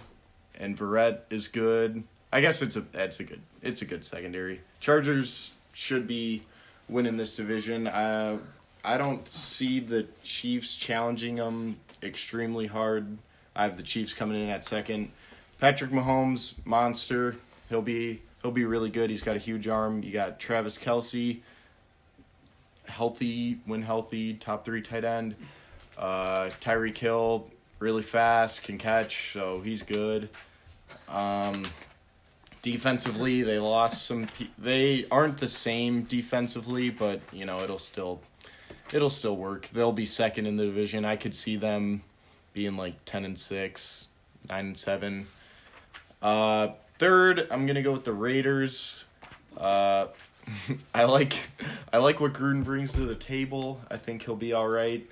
[0.60, 2.04] and Verrett is good.
[2.32, 4.60] I guess it's a it's a good it's a good secondary.
[4.82, 6.44] Chargers should be
[6.88, 7.88] winning this division.
[7.88, 8.38] Uh,
[8.84, 13.18] I don't see the Chiefs challenging them extremely hard.
[13.56, 15.12] I have the Chiefs coming in at second.
[15.60, 17.36] Patrick Mahomes, monster.
[17.70, 19.10] He'll be he'll be really good.
[19.10, 20.04] He's got a huge arm.
[20.04, 21.40] You got Travis Kelce,
[22.86, 25.36] healthy when healthy, top three tight end.
[25.98, 27.48] Uh, Tyreek Hill,
[27.80, 30.30] really fast, can catch, so he's good.
[31.08, 31.64] Um,
[32.64, 34.28] defensively, they lost some.
[34.58, 38.22] They aren't the same defensively, but you know it'll still,
[38.92, 39.68] it'll still work.
[39.68, 41.06] They'll be second in the division.
[41.06, 42.02] I could see them
[42.54, 44.08] being like ten and six,
[44.50, 45.28] nine and seven.
[46.24, 49.06] Uh, third, I'm gonna go with the Raiders.
[49.56, 50.08] Uh,
[50.96, 51.50] I like,
[51.92, 53.80] I like what Gruden brings to the table.
[53.92, 55.08] I think he'll be all right.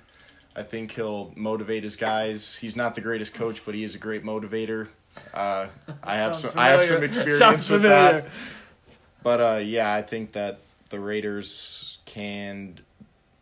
[0.54, 2.56] I think he'll motivate his guys.
[2.56, 4.88] He's not the greatest coach, but he is a great motivator.
[5.34, 5.68] Uh,
[6.02, 6.50] I have some.
[6.50, 8.26] Sounds I have some experience with that.
[9.22, 12.80] But uh, yeah, I think that the Raiders can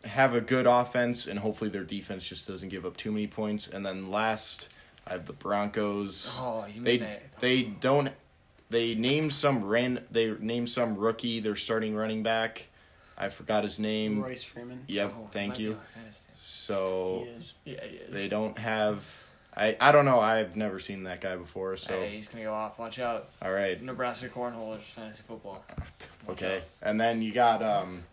[0.05, 3.69] have a good offense, and hopefully their defense just doesn't give up too many points.
[3.69, 4.69] And then last,
[5.07, 6.37] I have the Broncos.
[6.41, 7.41] Oh, you they mean that?
[7.41, 8.11] they don't.
[8.71, 10.05] They named some ran.
[10.11, 11.41] They named some rookie.
[11.41, 12.67] Their starting running back.
[13.19, 14.23] I forgot his name.
[14.23, 14.85] Royce Freeman.
[14.87, 15.13] Yep.
[15.15, 15.73] Oh, thank you.
[15.73, 16.35] on my fantasy team.
[16.37, 17.53] So He is.
[17.65, 18.15] Yeah, he is.
[18.15, 19.05] they don't have.
[19.57, 20.21] I I don't know.
[20.21, 21.77] I've never seen that guy before.
[21.77, 22.79] So Hey, he's gonna go off.
[22.79, 23.29] Watch out.
[23.43, 23.81] all right.
[23.83, 25.65] Nebraska cornholers fantasy football.
[26.27, 26.57] Watch Okay.
[26.59, 26.63] out.
[26.83, 28.05] And then you got um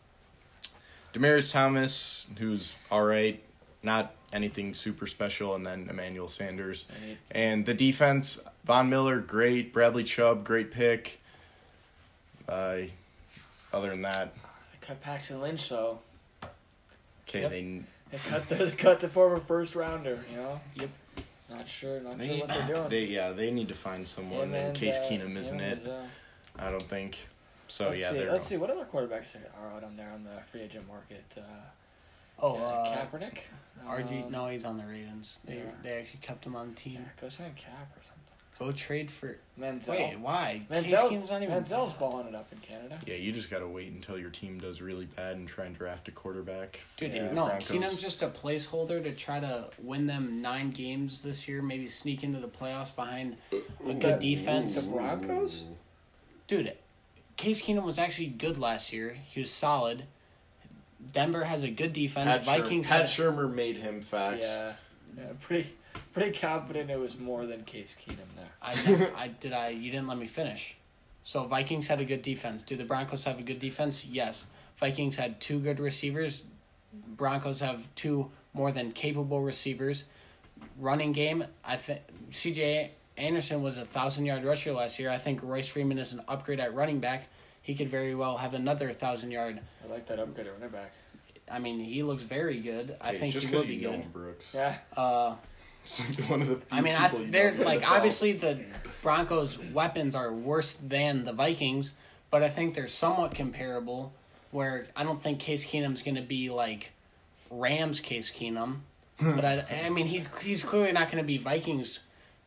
[1.14, 3.42] Demaryius Thomas, who's all right,
[3.84, 6.88] not anything super special, and then Emmanuel Sanders.
[7.02, 9.72] And And the defense, Von Miller, great.
[9.74, 11.20] Bradley Chubb, great pick.
[12.48, 12.80] Uh,
[13.74, 14.34] other than that,
[14.72, 16.00] They cut Paxton Lynch though.
[17.28, 17.52] okay, Yep.
[17.52, 20.24] they They cut the they cut the former first rounder.
[20.32, 20.62] You know.
[20.76, 20.90] Yep.
[21.50, 22.00] Not sure.
[22.02, 22.90] Not they, sure what they're doing.
[22.90, 24.50] they yeah they need to find someone.
[24.50, 25.82] Him and and, Case uh, Keenum isn't him it?
[25.84, 26.04] is, uh,
[26.60, 27.28] I don't think.
[27.68, 28.18] So let's yeah, see.
[28.18, 31.26] they're Let's see what other quarterbacks are out on there on the free agent market.
[31.38, 31.42] Uh,
[32.40, 33.38] Oh, uh, uh, Kaepernick.
[33.88, 34.26] RG.
[34.26, 35.42] Um, No, he's on the Ravens.
[35.46, 35.72] They yeah.
[35.82, 36.94] they actually kept him on the team.
[36.96, 38.17] Yeah, go sign Cap or something.
[38.60, 39.38] Go trade for.
[39.60, 39.90] Manziel.
[39.90, 40.62] Wait, why?
[40.70, 41.64] Case Menzel's, Keenum's not even.
[41.64, 43.00] Manziel's balling it up in Canada.
[43.06, 46.08] Yeah, you just gotta wait until your team does really bad and try and draft
[46.08, 46.80] a quarterback.
[46.98, 47.32] Dude, Yeah.
[47.32, 47.68] no, Broncos.
[47.68, 52.24] Keenum's just a placeholder to try to win them nine games this year, maybe sneak
[52.24, 53.38] into the playoffs behind
[53.86, 54.76] a good defense.
[54.76, 55.66] The Broncos?
[56.48, 56.74] Dude,
[57.36, 59.18] Case Keenum was actually good last year.
[59.30, 60.04] He was solid.
[61.14, 62.26] Denver has a good defense.
[62.28, 64.48] Pat, Vikings Shurmur, Pat had Shurmur made him facts.
[64.48, 64.74] Yeah,
[65.18, 65.70] yeah, pretty
[66.18, 68.50] pretty confident it was more than Case Keenum there.
[68.62, 70.76] I, never- I did I you didn't let me finish.
[71.24, 72.64] So Vikings had a good defense.
[72.64, 74.06] Do the Broncos have a good defense?
[74.06, 74.46] Yes.
[74.78, 76.44] Vikings had two good receivers.
[77.16, 80.06] Broncos have two more than capable receivers.
[80.80, 82.00] Running game, I think
[82.32, 85.10] CJ Anderson was a thousand yard rusher last year.
[85.10, 87.28] I think Royce Freeman is an upgrade at running back.
[87.62, 89.60] He could very well have another thousand yard.
[89.84, 90.94] I like that upgrade at running back.
[91.52, 92.96] I mean, he looks very good.
[93.02, 94.00] I think just he will because be know good.
[94.02, 94.54] him, Brooks.
[94.54, 95.38] Yeah, Uh, It's like
[96.28, 97.92] one of the I mean, I, you they're like NFL.
[97.92, 98.60] obviously the
[99.02, 101.92] Broncos' weapons are worse than the Vikings,
[102.30, 104.14] but I think they're somewhat comparable.
[104.52, 106.92] Where I don't think Case Keenum's going to be like
[107.50, 108.80] Rams Case Keenum,
[109.22, 112.00] but I, I mean he's he's clearly not going to be Vikings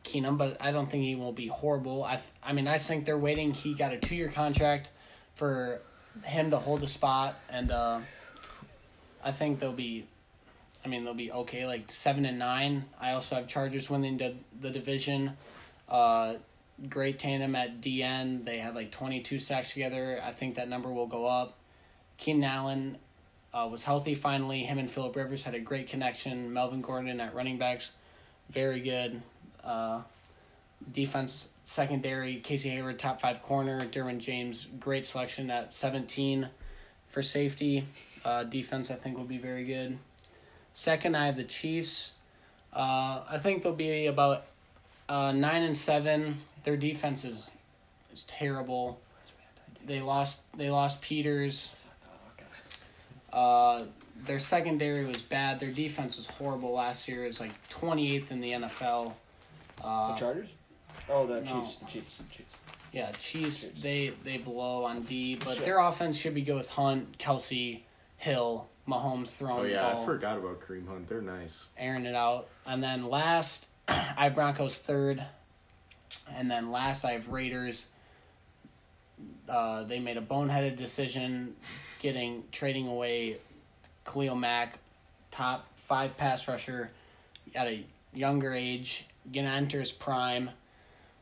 [0.03, 2.03] Keenum, but I don't think he will be horrible.
[2.03, 3.53] I th- I mean I think they're waiting.
[3.53, 4.89] He got a two year contract
[5.35, 5.81] for
[6.23, 7.99] him to hold a spot, and uh,
[9.23, 10.05] I think they'll be
[10.83, 12.85] I mean, they'll be okay, like seven and nine.
[12.99, 15.33] I also have Chargers winning the the division.
[15.87, 16.35] Uh,
[16.89, 18.45] great tandem at DN.
[18.45, 20.21] They had like twenty two sacks together.
[20.23, 21.57] I think that number will go up.
[22.17, 22.97] Keenan Allen
[23.53, 24.63] uh, was healthy finally.
[24.63, 26.51] Him and Philip Rivers had a great connection.
[26.53, 27.91] Melvin Gordon at running backs,
[28.49, 29.21] very good.
[29.63, 30.01] Uh,
[30.93, 32.39] defense secondary.
[32.39, 33.85] Casey Hayward top five corner.
[33.87, 36.49] Derwin James great selection at seventeen.
[37.09, 37.85] for safety.
[38.23, 39.97] Uh, defense, I think, will be very good.
[40.73, 42.11] Second, I have the Chiefs.
[42.73, 44.45] Uh, I think they'll be about
[45.09, 46.37] uh, nine and seven.
[46.63, 47.51] Their defense is
[48.13, 48.99] is terrible.
[49.85, 50.37] They lost.
[50.55, 51.69] They lost Peters.
[53.33, 53.83] Uh,
[54.25, 55.59] their secondary was bad.
[55.59, 57.25] Their defense was horrible last year.
[57.25, 59.13] It's like twenty eighth in the NFL.
[59.83, 60.49] Uh, The Chargers?
[61.09, 61.45] Oh, the No.
[61.51, 61.75] Chiefs.
[61.77, 62.17] The Chiefs.
[62.17, 62.55] The Chiefs.
[62.93, 63.81] Yeah, Chiefs Chiefs.
[63.81, 67.79] they they blow on D, but their offense should be good with Hunt, Kelce,
[68.17, 71.07] Hill, Mahomes throwing Oh yeah, ball, I forgot about Kareem Hunt.
[71.07, 71.67] They're nice.
[71.77, 75.23] airing it out, and then last I have Broncos third,
[76.33, 77.85] and then last I have Raiders.
[79.47, 81.55] Uh, they made a boneheaded decision,
[81.99, 83.37] getting trading away
[84.05, 84.79] Khalil Mack,
[85.29, 86.89] top five pass rusher,
[87.53, 90.49] at a younger age, gonna enter his prime.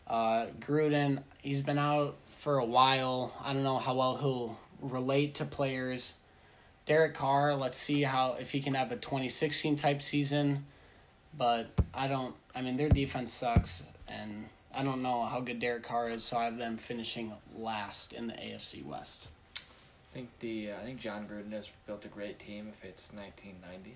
[0.07, 3.33] Uh, Gruden, he's been out for a while.
[3.43, 6.13] I don't know how well he'll relate to players.
[6.89, 10.65] Derek Carr, let's see how if he can have a 2016 type season,
[11.37, 12.33] but I don't.
[12.55, 16.35] I mean, their defense sucks, and I don't know how good Derek Carr is, so
[16.37, 19.27] I have them finishing last in the AFC West.
[19.57, 22.67] I think the uh, I think Jon Gruden has built a great team.
[22.73, 23.93] If it's 1990,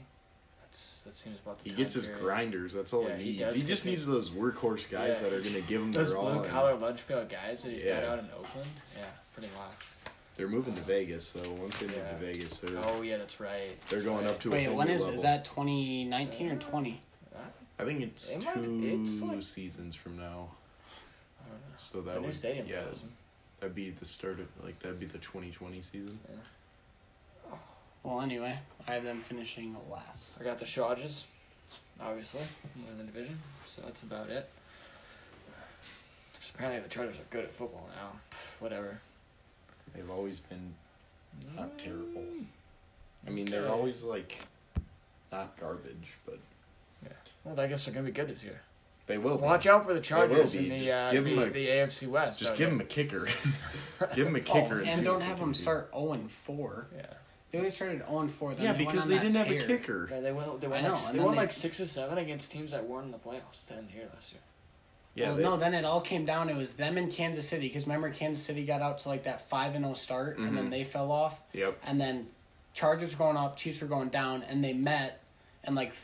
[0.62, 2.22] that's that seems about the He time gets his period.
[2.22, 2.74] grinders.
[2.74, 3.40] That's all Yeah, he he needs.
[3.42, 6.10] does He, just needs those workhorse guys Yeah, that are going to give him Those
[6.10, 6.30] their all.
[6.30, 8.70] blue and collar lunch pail guys that he's got out in Oakland.
[8.96, 9.80] Yeah, pretty much.
[10.36, 12.10] They're moving to Vegas, so once they move Yeah.
[12.12, 13.68] to Vegas, they're Oh yeah, that's right.
[13.90, 14.34] they're That's going right.
[14.34, 15.16] up to a Wait, whole when new is level.
[15.16, 17.02] is that 2019 or 20?
[17.80, 20.52] I think it's It might- two it's like- seasons from now.
[21.44, 21.76] I don't know.
[21.78, 23.12] So The that new would stadium yeah, closing.
[23.60, 26.20] that'd be the start of like that'd be the 2020 season.
[28.04, 30.26] Well, anyway, I have them finishing last.
[30.40, 31.26] I got the Chargers,
[32.02, 32.42] obviously,
[32.76, 33.42] win the division.
[33.66, 34.50] So that's about it.
[36.34, 38.20] 'Cause apparently the Chargers are good at football now.
[38.32, 39.00] Pff, whatever.
[39.96, 40.74] They've always been
[41.56, 42.24] not terrible.
[43.26, 43.72] I mean, they're Okay.
[43.72, 44.38] always like
[45.32, 46.40] not garbage, but
[47.04, 47.10] Yeah.
[47.44, 48.62] Well, I guess they're gonna be good this year.
[49.08, 49.38] they will.
[49.38, 49.44] be.
[49.44, 50.60] Watch out for the Chargers be.
[50.60, 52.40] in the Just uh, give 'em the, a- the AFC West.
[52.40, 53.26] Just give them a kicker.
[54.16, 55.60] give them a Oh, kicker and, and see don't what they have can them do.
[55.60, 56.88] start 0 and 4.
[56.96, 57.06] Yeah.
[57.52, 58.56] They always started 0 and 4.
[58.56, 59.68] Then Yeah, they because on they that didn't have a tear.
[59.68, 60.08] kicker.
[60.10, 60.62] Yeah, they went.
[60.62, 62.52] They I won, know, like, and they then won they- like six or seven against
[62.52, 64.42] teams that weren't in the playoffs to end the year last year.
[65.16, 66.50] Yeah, well, they, no, then it all came down.
[66.50, 67.68] It was them in Kansas City.
[67.68, 70.68] Because remember, Kansas City got out to like that 5 and 0 start, and then
[70.68, 70.72] Mhm.
[70.72, 71.40] they fell off.
[71.54, 71.78] Yep.
[71.86, 72.28] And then
[72.74, 75.22] Chargers were going up, Chiefs were going down, and they met
[75.64, 76.00] and like th-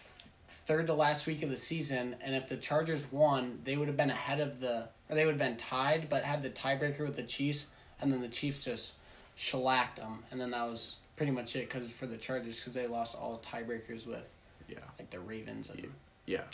[0.68, 2.16] third to last week of the season.
[2.22, 5.32] And if the Chargers won, they would have been ahead of the, or they would
[5.32, 7.66] have been tied, but had the tiebreaker with the Chiefs.
[8.00, 8.94] And then the Chiefs just
[9.36, 10.24] shellacked them.
[10.32, 13.42] And then that was pretty much it because for the Chargers, because they lost all
[13.44, 14.30] tiebreakers with
[14.68, 14.78] Yeah.
[15.00, 15.70] like the Ravens.
[15.72, 15.86] And, Yeah.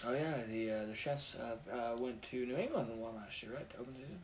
[0.05, 3.41] Oh yeah, the uh, the Chiefs uh, uh, went to New England and won last
[3.43, 3.69] year, right?
[3.69, 4.19] The open season.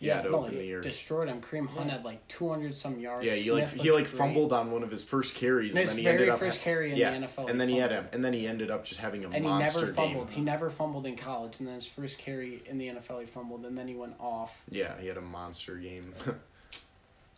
[0.00, 0.80] Yeah, to no, open the year.
[0.80, 1.40] destroyed him.
[1.40, 1.94] Kareem Hunt Yeah.
[1.96, 3.26] had like 200 some yards.
[3.26, 4.16] Yeah, he like Smith he like great.
[4.16, 6.60] fumbled on one of his first carries, and His then he very ended up first
[6.60, 7.50] carry in yeah, the NFL.
[7.50, 8.14] and then he had a, fumbled.
[8.14, 10.28] and then he ended up just having a and he monster never fumbled.
[10.28, 10.36] game.
[10.36, 13.64] He never fumbled in college, and then his first carry in the NFL, he fumbled,
[13.66, 14.62] and then he went off.
[14.70, 16.14] Yeah, he had a monster game.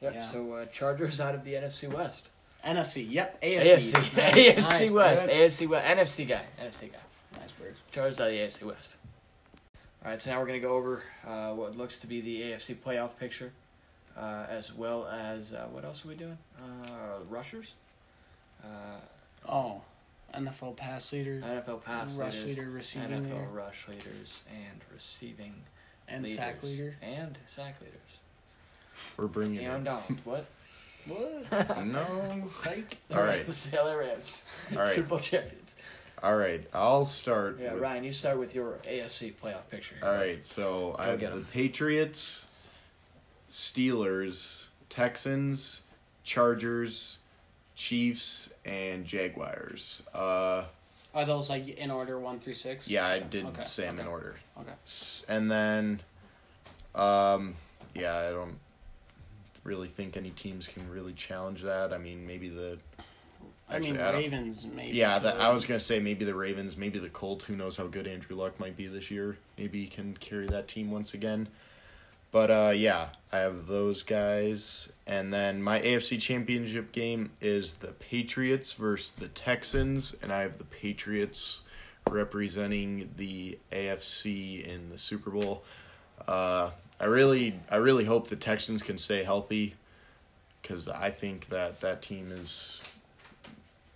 [0.02, 0.14] Yep.
[0.14, 0.24] Yeah.
[0.30, 2.30] So uh, Chargers out of the NFC West.
[2.64, 6.98] NFC, yep, AFC, AFC, AFC West, AFC West, NFC guy, NFC guy.
[7.60, 7.76] Nice bird.
[7.90, 8.96] Chargers out of the AFC West.
[10.04, 12.74] All right, so now we're gonna go over uh, what looks to be the AFC
[12.74, 13.52] playoff picture,
[14.16, 16.38] uh, as well as uh, what else are we doing?
[16.58, 17.74] Uh, rushers,
[18.64, 18.66] uh,
[19.48, 19.82] Oh,
[20.34, 25.54] NFL pass leader, NFL pass rush leaders, leader, receiving NFL leader, rush leaders, and receiving
[26.08, 26.94] and leaders, sack leader.
[27.02, 28.18] and sack leaders.
[29.16, 29.84] We're bringing Aaron it.
[29.84, 30.46] Donald, what?
[31.06, 31.86] What?
[31.86, 32.48] No.
[32.62, 32.98] Psych.
[33.14, 33.44] All right.
[33.46, 34.88] The Sailor Rams, All right.
[34.88, 35.74] Super Bowl champions.
[36.22, 36.66] All right.
[36.74, 37.59] I'll start.
[37.59, 39.96] Yeah, with- Ryan, you start with your AFC playoff picture.
[40.02, 40.44] All right.
[40.44, 41.46] So I have get the 'em.
[41.46, 42.46] Patriots,
[43.48, 45.83] Steelers, Texans,
[46.22, 47.18] Chargers,
[47.74, 50.02] Chiefs, and Jaguars.
[50.12, 50.66] Uh,
[51.14, 52.87] Are those like in order one through six?
[52.88, 54.12] yeah, I did Okay, say 'em in okay.
[54.12, 54.37] order.
[54.61, 54.72] Okay.
[55.28, 56.02] And then,
[56.94, 57.56] um,
[57.94, 58.59] yeah, I don't
[59.64, 61.92] really think any teams can really challenge that.
[61.94, 62.78] I mean, maybe the.
[63.70, 64.96] I mean, Actually, I Ravens maybe.
[64.96, 67.44] Yeah, that, I was gonna say maybe the Ravens, maybe the Colts.
[67.44, 69.38] Who knows how good Andrew Luck might be this year?
[69.56, 71.48] Maybe he can carry that team once again.
[72.32, 77.92] But uh, yeah, I have those guys, and then my AFC Championship game is the
[77.92, 81.62] Patriots versus the Texans, and I have the Patriots
[82.08, 85.64] representing the AFC in the Super Bowl.
[86.26, 89.74] Uh, I really, I really hope the Texans can stay healthy,
[90.62, 92.80] because I think that that team is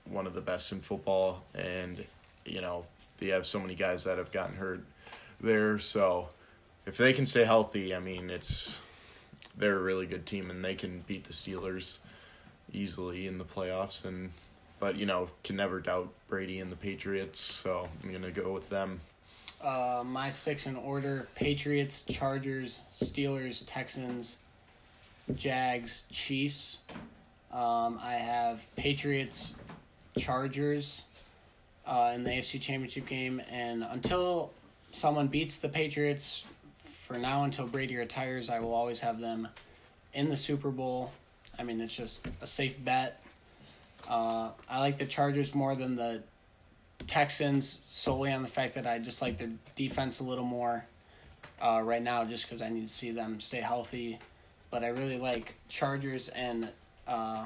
[0.08, 2.04] one of the best in football, and
[2.44, 2.84] you know
[3.18, 4.84] they have so many guys that have gotten hurt
[5.40, 5.78] there.
[5.78, 6.28] So
[6.86, 8.78] if they can stay healthy, I mean it's
[9.56, 11.98] they're a really good team, and they can beat the Steelers
[12.72, 14.32] easily in the playoffs, and
[14.80, 18.68] but you know can never doubt Brady and the Patriots, so I'm gonna go with
[18.68, 19.00] them.
[19.60, 24.36] Uh, my six in order: Patriots, Chargers, Steelers, Texans,
[25.34, 26.78] Jags, Chiefs.
[27.50, 29.54] Um, I have Patriots,
[30.18, 31.02] Chargers,
[31.86, 34.50] uh, in the AFC Championship game, and until
[34.92, 36.44] someone beats the Patriots,
[37.06, 39.48] for now until Brady retires, I will always have them
[40.14, 41.12] in the Super Bowl.
[41.58, 43.22] I mean, it's just a safe bet.
[44.08, 46.22] Uh, I like the Chargers more than the
[47.06, 50.84] Texans solely on the fact that I just like their defense a little more
[51.60, 54.18] uh, right now, just because I need to see them stay healthy.
[54.70, 56.70] But I really like Chargers and
[57.06, 57.44] uh,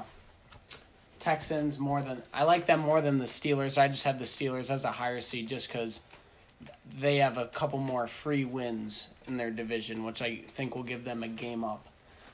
[1.19, 3.77] Texans more than I like them more than the Steelers.
[3.77, 6.01] I just have the Steelers as a higher seed just because
[6.99, 11.05] they have a couple more free wins in their division, which I think will give
[11.05, 11.85] them a game up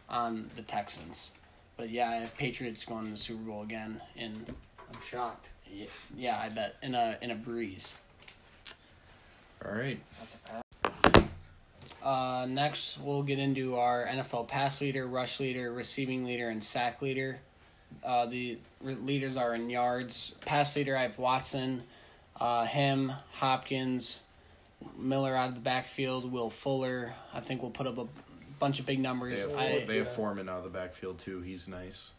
[0.09, 1.29] on the Texans.
[1.77, 4.45] But yeah, I have Patriots going to the Super Bowl again in
[4.93, 5.49] I'm shocked.
[5.71, 7.93] yeah, yeah, I bet in a in a breeze.
[9.65, 9.99] All right.
[12.01, 17.01] Uh, next, we'll get into our NFL pass leader, rush leader, receiving leader, and sack
[17.01, 17.39] leader.
[18.03, 20.33] Uh, the leaders are in yards.
[20.45, 21.81] Pass leader, I have Watson,
[22.39, 24.21] uh, him, Hopkins,
[24.97, 27.13] Miller out of the backfield, Will Fuller.
[27.33, 28.07] I think we'll put up a
[28.59, 29.47] bunch of big They numbers.
[29.47, 31.41] have, I, they have Foreman out of the backfield too.
[31.41, 32.11] He's nice.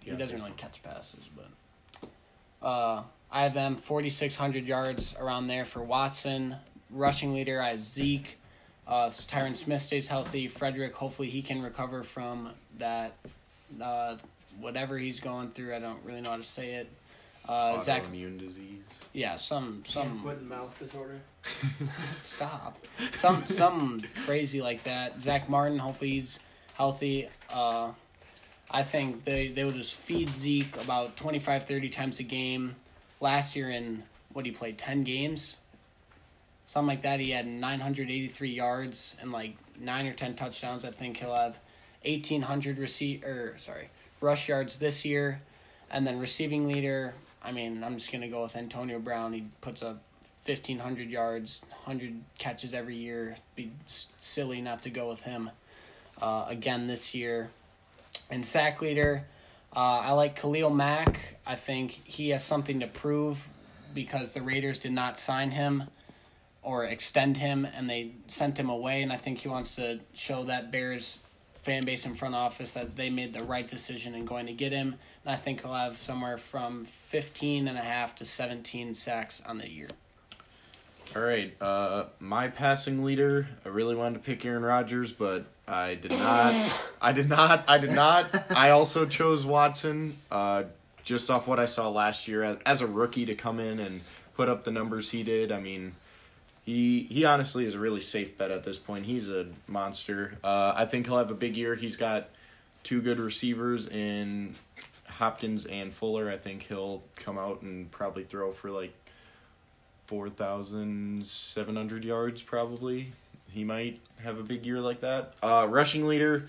[0.00, 5.46] he doesn't really catch passes, but uh, I have them forty six hundred yards around
[5.46, 6.56] there for Watson.
[6.90, 8.36] Rushing leader, I have Zeke.
[8.86, 10.48] Uh, Tyron Smith stays healthy.
[10.48, 13.12] Frederick, hopefully he can recover from that,
[13.80, 14.16] uh,
[14.58, 15.74] whatever he's going through.
[15.74, 16.90] I don't really know how to say it.
[17.48, 19.04] Uh, Zack, Autoimmune disease.
[19.12, 21.20] yeah, some some foot and mouth disorder.
[22.16, 22.78] stop,
[23.12, 25.20] some some crazy like that.
[25.20, 26.38] Zack Martin, hopefully he's
[26.74, 27.28] healthy.
[27.52, 27.92] Uh,
[28.70, 32.76] I think they they will just feed Zeke about 25, 30 times a game.
[33.20, 35.56] Last year in what he played ten games,
[36.66, 37.20] something like that.
[37.20, 40.84] He had nine hundred eighty three yards and like nine or ten touchdowns.
[40.84, 41.58] I think he'll have
[42.04, 43.88] eighteen hundred receive or sorry
[44.20, 45.40] rush yards this year,
[45.90, 47.14] and then receiving leader.
[47.42, 49.32] I mean, I'm just gonna go with Antonio Brown.
[49.32, 50.02] He puts up
[50.44, 53.36] fifteen hundred yards, hundred catches every year.
[53.56, 55.50] Be silly not to go with him
[56.20, 57.50] uh, again this year.
[58.30, 59.24] And sack leader,
[59.74, 61.18] uh, I like Khalil Mack.
[61.46, 63.48] I think he has something to prove
[63.94, 65.84] because the Raiders did not sign him
[66.62, 69.02] or extend him, and they sent him away.
[69.02, 71.18] And I think he wants to show that Bears
[71.62, 74.72] fan base and front office that they made the right decision in going to get
[74.72, 74.94] him.
[75.24, 79.58] And I think he'll have somewhere from 15 and a half to 17 sacks on
[79.58, 79.88] the year.
[81.14, 81.52] All right.
[81.60, 83.48] Uh, my passing leader.
[83.64, 86.80] I really wanted to pick Aaron Rodgers, but I did not.
[87.00, 87.64] I did not.
[87.68, 88.26] I did not.
[88.50, 90.16] I also chose Watson.
[90.30, 90.64] Uh,
[91.02, 94.00] just off what I saw last year as, as a rookie to come in and
[94.36, 95.50] put up the numbers he did.
[95.50, 95.94] I mean,
[96.70, 99.04] he he honestly is a really safe bet at this point.
[99.04, 100.38] He's a monster.
[100.44, 101.74] Uh, I think he'll have a big year.
[101.74, 102.28] He's got
[102.84, 104.54] two good receivers in
[105.08, 106.30] Hopkins and Fuller.
[106.30, 108.92] I think he'll come out and probably throw for like
[110.06, 112.40] four thousand seven hundred yards.
[112.40, 113.12] Probably
[113.50, 115.34] he might have a big year like that.
[115.42, 116.48] Uh, rushing leader.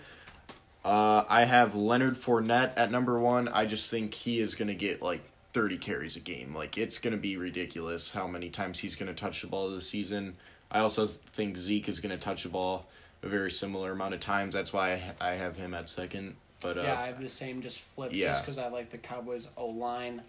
[0.86, 3.48] Uh, I have Leonard Fournette at number one.
[3.48, 5.22] I just think he is going to get like
[5.54, 6.56] 30 carries a game.
[6.56, 9.70] Like, it's going to be ridiculous how many times he's going to touch the ball
[9.70, 10.36] this season.
[10.72, 12.86] I also think Zeke is going to touch the ball
[13.24, 14.54] a very similar amount of times.
[14.54, 16.36] That's why I, I have him at second.
[16.62, 18.28] But uh, yeah, I have the same, just flipped, yeah.
[18.28, 20.22] just because I like the Cowboys O line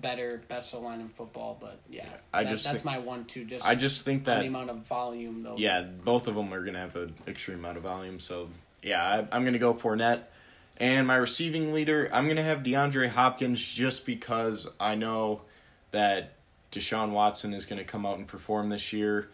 [0.00, 1.58] better, best O line in football.
[1.60, 3.44] But yeah, I that- just that's think- my one two.
[3.44, 5.56] Just I just think that the amount of volume though.
[5.58, 8.18] Yeah, both of them are going to have an extreme amount of volume.
[8.18, 8.48] So,
[8.82, 10.22] yeah, I, I'm going to go Fournette.
[10.82, 15.42] And my receiving leader, I'm going to have DeAndre Hopkins just because I know
[15.92, 16.32] that
[16.72, 19.28] Deshaun Watson is going to come out and perform this year.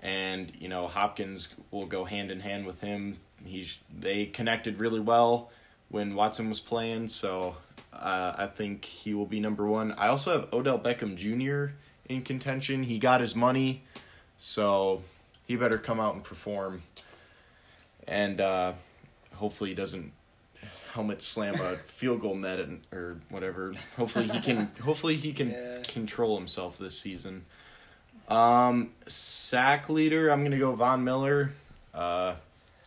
[0.00, 3.16] And, you know, Hopkins will go hand in hand with him.
[3.42, 5.50] He's They connected really well
[5.88, 7.08] when Watson was playing.
[7.08, 7.56] So,
[7.94, 9.92] uh, I think he will be number one.
[9.92, 11.72] I also have Odell Beckham Jr.
[12.10, 12.82] in contention.
[12.82, 13.84] He got his money.
[14.36, 15.00] So
[15.48, 16.82] he better come out and perform.
[18.06, 18.74] And uh,
[19.32, 20.12] hopefully he doesn't
[20.92, 23.74] helmet slam a field goal net and, or whatever.
[23.96, 25.82] Hopefully he can hopefully he can Yeah.
[25.86, 27.44] control himself this season.
[28.28, 31.50] Um sack leader, I'm gonna go Von Miller.
[31.94, 32.34] Uh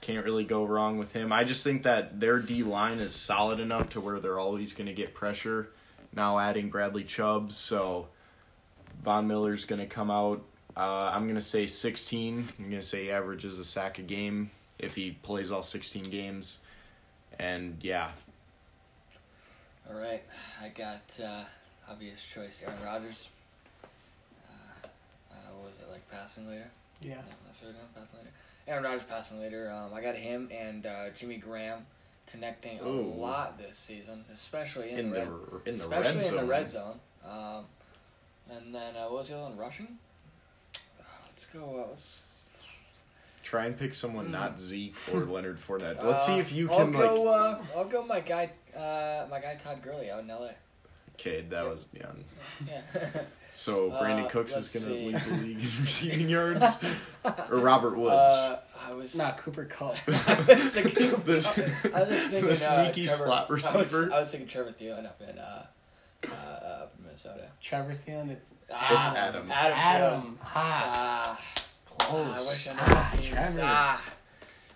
[0.02, 1.32] can't really go wrong with him.
[1.32, 4.94] I just think that their D line is solid enough to where they're always gonna
[4.94, 5.70] get pressure.
[6.16, 8.08] Now adding Bradley Chubb, so
[9.04, 10.44] Von Miller's gonna come out.
[10.76, 12.48] Uh, I'm gonna say 16.
[12.60, 16.60] I'm gonna say he averages a sack a game if he plays all 16 games.
[17.40, 18.12] And yeah,
[19.90, 20.24] All right,
[20.62, 21.44] I got uh,
[21.90, 22.64] obvious choice.
[22.66, 23.30] Aaron Rodgers.
[24.48, 24.88] Uh,
[25.32, 26.70] uh, what was it like passing later?
[27.02, 27.16] Yeah.
[27.16, 28.00] No, that's right now.
[28.00, 28.32] Passing later.
[28.68, 29.70] Aaron Rodgers passing later.
[29.72, 31.86] Um, I got him and uh, Jimmy Graham
[32.28, 36.22] connecting a lot this season, especially in, in the the red, in the especially red
[36.24, 36.30] zone.
[36.30, 37.00] in the red zone.
[37.28, 37.66] Um,
[38.50, 39.58] and then uh, what was the other one?
[39.58, 39.98] Rushing.
[41.00, 41.84] Uh, let's go.
[41.84, 42.33] Uh, let's.
[43.44, 44.32] Try and pick someone Hmm.
[44.32, 46.02] not Zeke or Leonard Fournette.
[46.04, 47.56] Let's see uh, if you I'll can go, like.
[47.76, 48.04] Uh, I'll go.
[48.06, 48.50] My guy.
[48.76, 50.56] Uh, my guy Todd Gurley out in L.A.
[51.16, 52.24] Okay, that was young.
[52.68, 52.82] Yeah.
[53.56, 55.06] So Brandon Uh, Cooks is let's gonna see.
[55.14, 56.80] lead the league in receiving yards,
[57.52, 58.34] or Robert Woods.
[58.34, 59.16] Uh, I was.
[59.16, 59.96] Not Cooper Kupp.
[60.08, 61.12] I was thinking.
[61.12, 62.42] The- I was thinking.
[62.42, 64.12] the uh, sneaky Trevor, slot I was, receiver.
[64.12, 65.66] I was thinking Trevor Thielen up in uh,
[66.26, 67.44] uh, up in Minnesota.
[67.62, 68.32] Trevor Thielen.
[68.32, 69.52] It's Ah, Adam.
[69.52, 69.76] Adam.
[69.78, 70.22] Adam.
[70.42, 70.46] Thielen.
[70.48, 71.38] Ha.
[71.38, 71.42] Ah,
[72.00, 72.48] Close.
[72.48, 73.26] I wish I knew Ah, his.
[73.26, 73.60] Trevor.
[73.64, 74.14] Ah.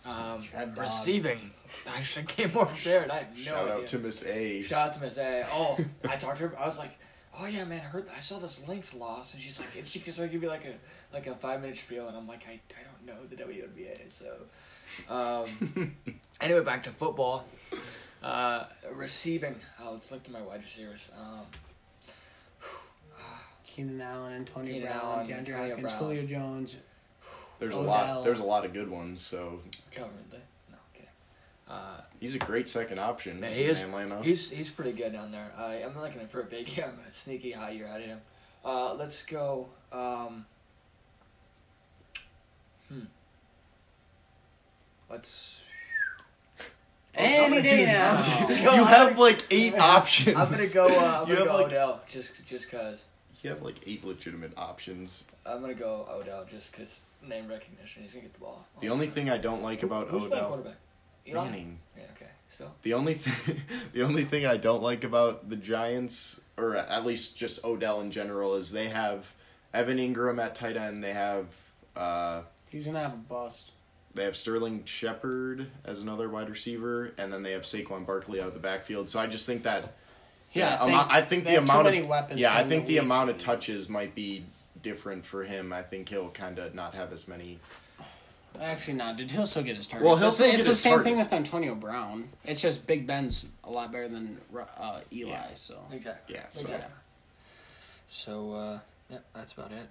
[0.06, 1.52] Um, Trev receiving.
[1.90, 3.12] I should have came more prepared.
[3.12, 3.44] I have no idea.
[3.46, 3.74] Shout idea.
[3.76, 4.62] out to Miss A.
[4.64, 5.46] Shout out to Miss A.
[5.52, 5.78] Oh,
[6.10, 6.58] I talked to her.
[6.58, 6.98] I was like,
[7.38, 8.08] "Oh yeah, man, I heard.
[8.16, 10.76] I saw this Lynx loss," and she's like, and she started give me like a
[11.14, 14.36] like a five minute spiel, and I'm like, I, I don't know the WNBA, so.
[15.14, 15.98] Um,
[16.42, 17.46] anyway, back to football.
[18.24, 18.64] Uh,
[18.94, 19.56] receiving.
[19.82, 21.10] Oh, let's look to my wide receivers.
[21.20, 21.46] Um,
[23.68, 26.00] Keenan Allen, Antonio Keenan Brown, Allen, DeAndre Antonio Hopkins, Brown.
[26.00, 26.76] Julio Jones.
[27.60, 28.24] There's a lot.
[28.24, 29.22] There's a lot of good ones.
[29.22, 29.60] So
[29.92, 30.40] currently,
[30.72, 31.10] no kidding.
[31.68, 33.40] Uh, he's a great second option.
[33.42, 33.82] Yeah, he is.
[33.82, 34.22] Atlanta.
[34.22, 35.52] He's he's pretty good down there.
[35.58, 38.22] I I'm looking for a big, I'm a sneaky high year out of him.
[38.64, 39.70] Uh, let's go.
[39.92, 40.46] Um,
[42.90, 43.00] hmm.
[45.10, 45.62] Let's.
[47.16, 48.18] Any day now.
[48.50, 50.38] You have like eight I'm gonna- options.
[50.38, 50.86] I'm gonna go.
[50.88, 50.90] Uh,
[51.24, 53.06] I'm You gonna have, go like- Odell just just cause.
[53.44, 55.24] You have like eight legitimate options.
[55.46, 58.02] I'm gonna go Odell just cause name recognition.
[58.04, 58.66] He's gonna get the ball.
[58.80, 59.14] The the only time.
[59.16, 60.76] thing I don't like Who- about who's playing Odell quarterback?
[61.28, 61.44] Eli?
[61.46, 61.80] Manning.
[61.96, 62.04] Yeah.
[62.16, 62.32] Okay.
[62.50, 62.72] So.
[62.82, 63.62] The only thing,
[63.94, 68.10] the only thing I don't like about the Giants, or at least just Odell in
[68.12, 69.34] general, is they have
[69.74, 71.04] Evan Engram at tight end.
[71.04, 71.48] They have
[71.96, 73.72] uh, He's gonna have a bust.
[74.16, 78.48] they have Sterling Shepard as another wide receiver, and then they have Saquon Barkley out
[78.48, 79.10] of the backfield.
[79.10, 79.94] So I just think that
[80.54, 82.94] Yeah, amo- I think the have too amount many of weapons yeah, I think the
[82.96, 84.44] the amount of touches might be
[84.82, 85.74] different for him.
[85.74, 87.60] I think he'll kind of not have as many.
[88.60, 89.30] Actually, not, dude.
[89.30, 90.06] He'll still get his targets.
[90.08, 92.30] Well, he'll it's, still it's get the his same thing with Antonio Brown.
[92.44, 94.40] It's just Big Ben's a lot better than
[94.78, 95.30] uh, Eli.
[95.30, 95.54] Yeah.
[95.54, 96.36] So Exactly.
[96.36, 96.94] Yeah, so Exactly.
[98.08, 98.80] So uh,
[99.10, 99.88] yeah, that's about it.